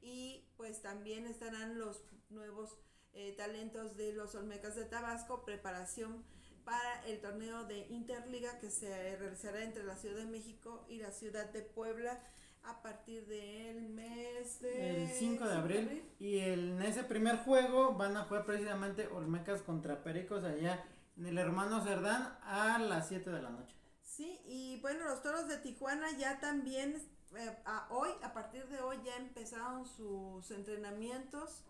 [0.00, 2.76] Y pues también estarán los nuevos
[3.14, 6.24] eh, talentos de los Olmecas de Tabasco, preparación
[6.64, 11.10] para el torneo de Interliga que se realizará entre la Ciudad de México y la
[11.12, 12.20] Ciudad de Puebla
[12.68, 17.94] a partir del mes de El 5 de abril y el- en ese primer juego
[17.94, 20.84] van a jugar precisamente Olmecas contra Pericos allá
[21.16, 23.74] en el hermano Cerdán a las 7 de la noche.
[24.02, 26.96] Sí, y bueno, los toros de Tijuana ya también,
[27.36, 31.62] eh, a hoy, a partir de hoy ya empezaron sus entrenamientos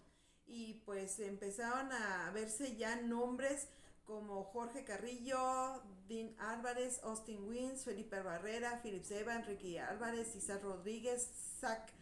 [0.46, 3.68] y pues empezaron a verse ya nombres
[4.08, 11.28] como Jorge Carrillo, Dean Álvarez, Austin Wins, Felipe Barrera, Phillips Evan, Ricky Álvarez, César Rodríguez,
[11.60, 11.92] Zach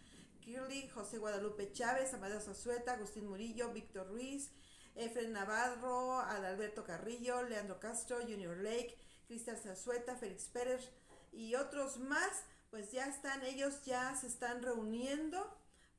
[0.40, 4.52] Kirley, José Guadalupe Chávez, Amadeo Zazueta, Agustín Murillo, Víctor Ruiz,
[4.94, 8.96] Efren Navarro, Adalberto Carrillo, Leandro Castro, Junior Lake,
[9.26, 10.88] Cristian Zazueta, Félix Pérez
[11.32, 15.44] y otros más, pues ya están, ellos ya se están reuniendo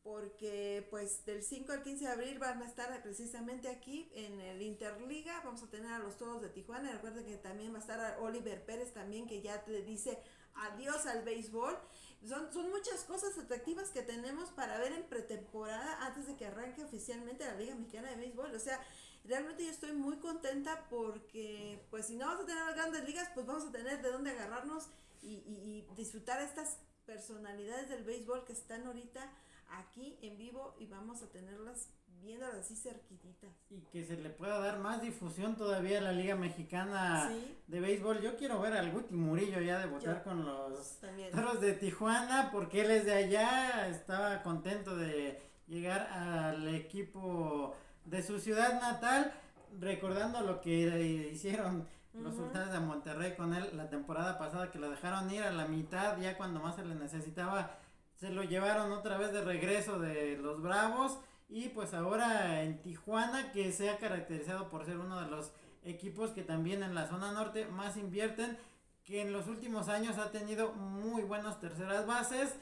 [0.08, 4.62] porque pues del 5 al 15 de abril van a estar precisamente aquí en el
[4.62, 8.18] Interliga, vamos a tener a los todos de Tijuana, recuerden que también va a estar
[8.22, 10.18] Oliver Pérez también que ya le dice
[10.56, 11.78] adiós al béisbol.
[12.26, 16.86] Son, son muchas cosas atractivas que tenemos para ver en pretemporada antes de que arranque
[16.86, 18.56] oficialmente la Liga Mexicana de Béisbol.
[18.56, 18.80] O sea,
[19.26, 23.30] realmente yo estoy muy contenta porque, pues, si no vamos a tener las grandes ligas,
[23.36, 24.88] pues vamos a tener de dónde agarrarnos
[25.22, 29.32] y, y, y disfrutar estas personalidades del béisbol que están ahorita
[29.70, 31.90] aquí en vivo y vamos a tenerlas
[32.22, 33.52] viéndolas así cerquititas.
[33.70, 37.32] Y que se le pueda dar más difusión todavía a la Liga Mexicana
[37.68, 38.22] de Béisbol.
[38.22, 41.00] Yo quiero ver al Guti Murillo ya debutar con los
[41.32, 48.24] Toros de Tijuana porque él es de allá, estaba contento de llegar al equipo de
[48.24, 49.34] su ciudad natal,
[49.80, 54.90] recordando lo que hicieron los sultanes de Monterrey con él la temporada pasada que lo
[54.90, 57.78] dejaron ir a la mitad ya cuando más se le necesitaba
[58.20, 61.20] se lo llevaron otra vez de regreso de los Bravos.
[61.50, 65.52] Y pues ahora en Tijuana que se ha caracterizado por ser uno de los
[65.84, 68.58] equipos que también en la zona norte más invierten
[69.06, 72.54] que en los últimos años ha tenido muy buenas terceras bases.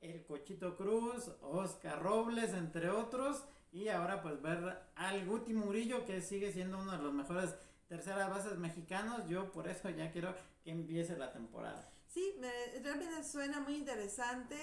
[0.00, 3.42] El Cochito Cruz, Oscar Robles entre otros.
[3.72, 7.56] Y ahora pues ver al Guti Murillo que sigue siendo uno de los mejores
[7.88, 9.28] terceras bases mexicanos.
[9.28, 11.90] Yo por eso ya quiero que empiece la temporada.
[12.06, 14.56] Sí, me, realmente suena muy interesante.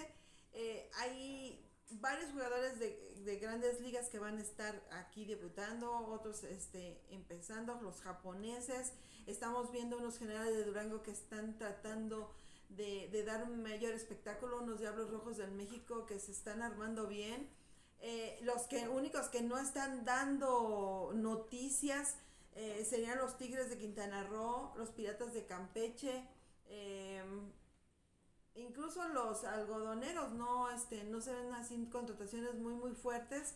[0.54, 6.44] Eh, hay varios jugadores de, de, grandes ligas que van a estar aquí debutando, otros
[6.44, 8.94] este, empezando, los japoneses.
[9.26, 12.34] Estamos viendo unos generales de Durango que están tratando
[12.70, 17.08] de, de dar un mayor espectáculo, unos Diablos Rojos del México que se están armando
[17.08, 17.50] bien.
[18.00, 22.16] Eh, los que únicos que no están dando noticias
[22.56, 26.28] eh, serían los Tigres de Quintana Roo, los Piratas de Campeche,
[26.68, 27.24] eh,
[28.58, 33.56] incluso los algodoneros no, este, no se ven así contrataciones muy muy fuertes,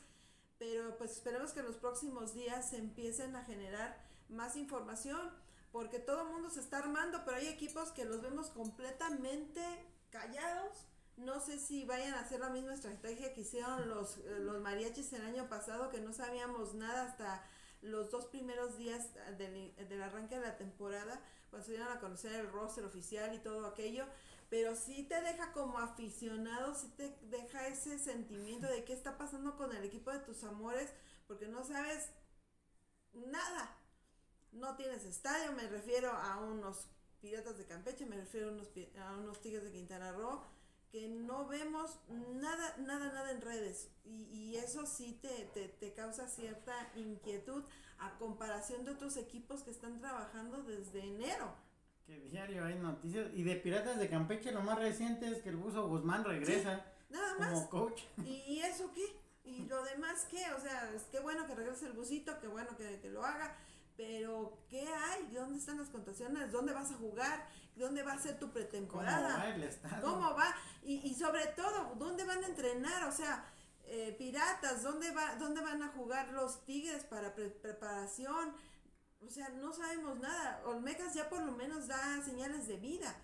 [0.58, 3.98] pero pues esperemos que en los próximos días se empiecen a generar
[4.30, 5.20] más información,
[5.72, 9.62] porque todo el mundo se está armando, pero hay equipos que los vemos completamente
[10.10, 10.86] callados.
[11.18, 15.14] No sé si vayan a hacer la misma estrategia que hicieron los, eh, los mariachis
[15.14, 17.44] el año pasado, que no sabíamos nada hasta
[17.82, 22.34] los dos primeros días del, del arranque de la temporada, cuando se dieron a conocer
[22.34, 24.06] el roster oficial y todo aquello
[24.52, 29.56] pero sí te deja como aficionado, sí te deja ese sentimiento de qué está pasando
[29.56, 30.92] con el equipo de tus amores,
[31.26, 32.10] porque no sabes
[33.14, 33.78] nada.
[34.52, 36.90] No tienes estadio, me refiero a unos
[37.22, 38.68] Piratas de Campeche, me refiero a unos,
[39.00, 40.44] a unos Tigres de Quintana Roo,
[40.92, 43.88] que no vemos nada, nada, nada en redes.
[44.04, 47.64] Y, eso sí te, te, te causa cierta inquietud
[48.00, 51.56] a comparación de otros equipos que están trabajando desde enero
[52.12, 53.28] que diario hay noticias.
[53.34, 56.86] Y de Piratas de Campeche, lo más reciente es que el buzo Guzmán regresa.
[57.10, 57.50] nada más.
[57.68, 58.02] Como coach.
[58.26, 59.06] ¿Y eso qué?
[59.46, 60.44] ¿Y lo demás qué?
[60.58, 63.56] O sea, es qué bueno que regrese el busito, qué bueno que, que lo haga.
[63.96, 65.28] Pero, ¿qué hay?
[65.34, 66.52] ¿Dónde están las contaciones?
[66.52, 67.48] ¿Dónde vas a jugar?
[67.76, 69.30] ¿Dónde va a ser tu pretemporada?
[69.30, 70.02] ¿Cómo va el estado?
[70.02, 70.56] ¿Cómo va?
[70.84, 73.08] Y, y sobre todo, ¿dónde van a entrenar?
[73.08, 73.46] O sea,
[73.86, 78.54] eh, piratas, ¿dónde, va, ¿dónde van a jugar los Tigres para preparación?
[79.26, 80.62] O sea, no sabemos nada.
[80.66, 83.16] Olmecas ya por lo menos da señales de vida.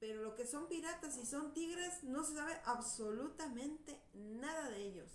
[0.00, 5.10] Pero lo que son piratas y son tigres, no se sabe absolutamente nada de ellos.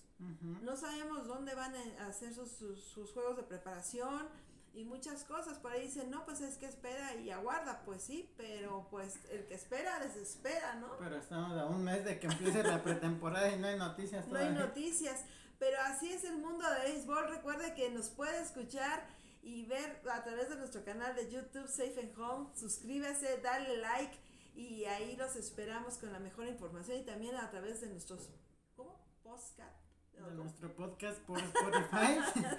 [0.62, 4.28] No sabemos dónde van a hacer sus, sus, juegos de preparación
[4.74, 5.58] y muchas cosas.
[5.58, 7.84] Por ahí dicen, no, pues es que espera y aguarda.
[7.86, 10.98] Pues sí, pero pues el que espera desespera, ¿no?
[10.98, 14.52] Pero estamos a un mes de que empiece la pretemporada y no hay noticias todavía.
[14.52, 15.26] No hay noticias.
[15.60, 17.30] Pero así es el mundo de béisbol.
[17.30, 19.06] Recuerde que nos puede escuchar
[19.44, 22.50] y ver a través de nuestro canal de YouTube Safe and Home.
[22.56, 24.18] Suscríbase, dale like
[24.56, 28.30] y ahí los esperamos con la mejor información y también a través de nuestros
[28.76, 29.00] ¿cómo?
[29.24, 29.84] Podcast.
[30.14, 31.40] De nuestro podcast por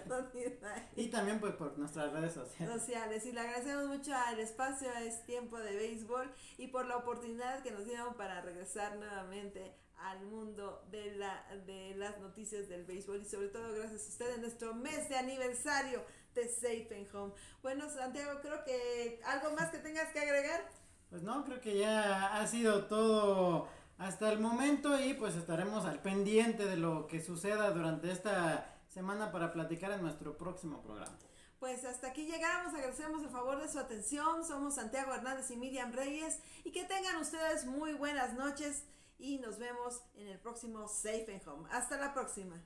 [0.05, 0.83] Spotify.
[0.97, 2.81] y también pues por nuestras redes sociales.
[2.81, 3.25] Sociales.
[3.27, 7.71] Y le agradecemos mucho al espacio, este tiempo de béisbol y por la oportunidad que
[7.71, 13.25] nos dieron para regresar nuevamente al mundo de, la, de las noticias del béisbol y
[13.25, 16.03] sobre todo gracias a ustedes en nuestro mes de aniversario
[16.35, 17.33] de Safe and Home.
[17.63, 20.69] Bueno, Santiago, creo que algo más que tengas que agregar.
[21.11, 23.69] Pues no, creo que ya ha sido todo
[23.99, 29.31] hasta el momento y pues estaremos al pendiente de lo que suceda durante esta semana
[29.31, 31.17] para platicar en nuestro próximo programa.
[31.61, 35.93] Pues hasta aquí llegamos, agradecemos el favor de su atención, somos Santiago Hernández y Miriam
[35.93, 38.85] Reyes y que tengan ustedes muy buenas noches
[39.19, 41.69] y nos vemos en el próximo Safe and Home.
[41.71, 42.61] Hasta la próxima.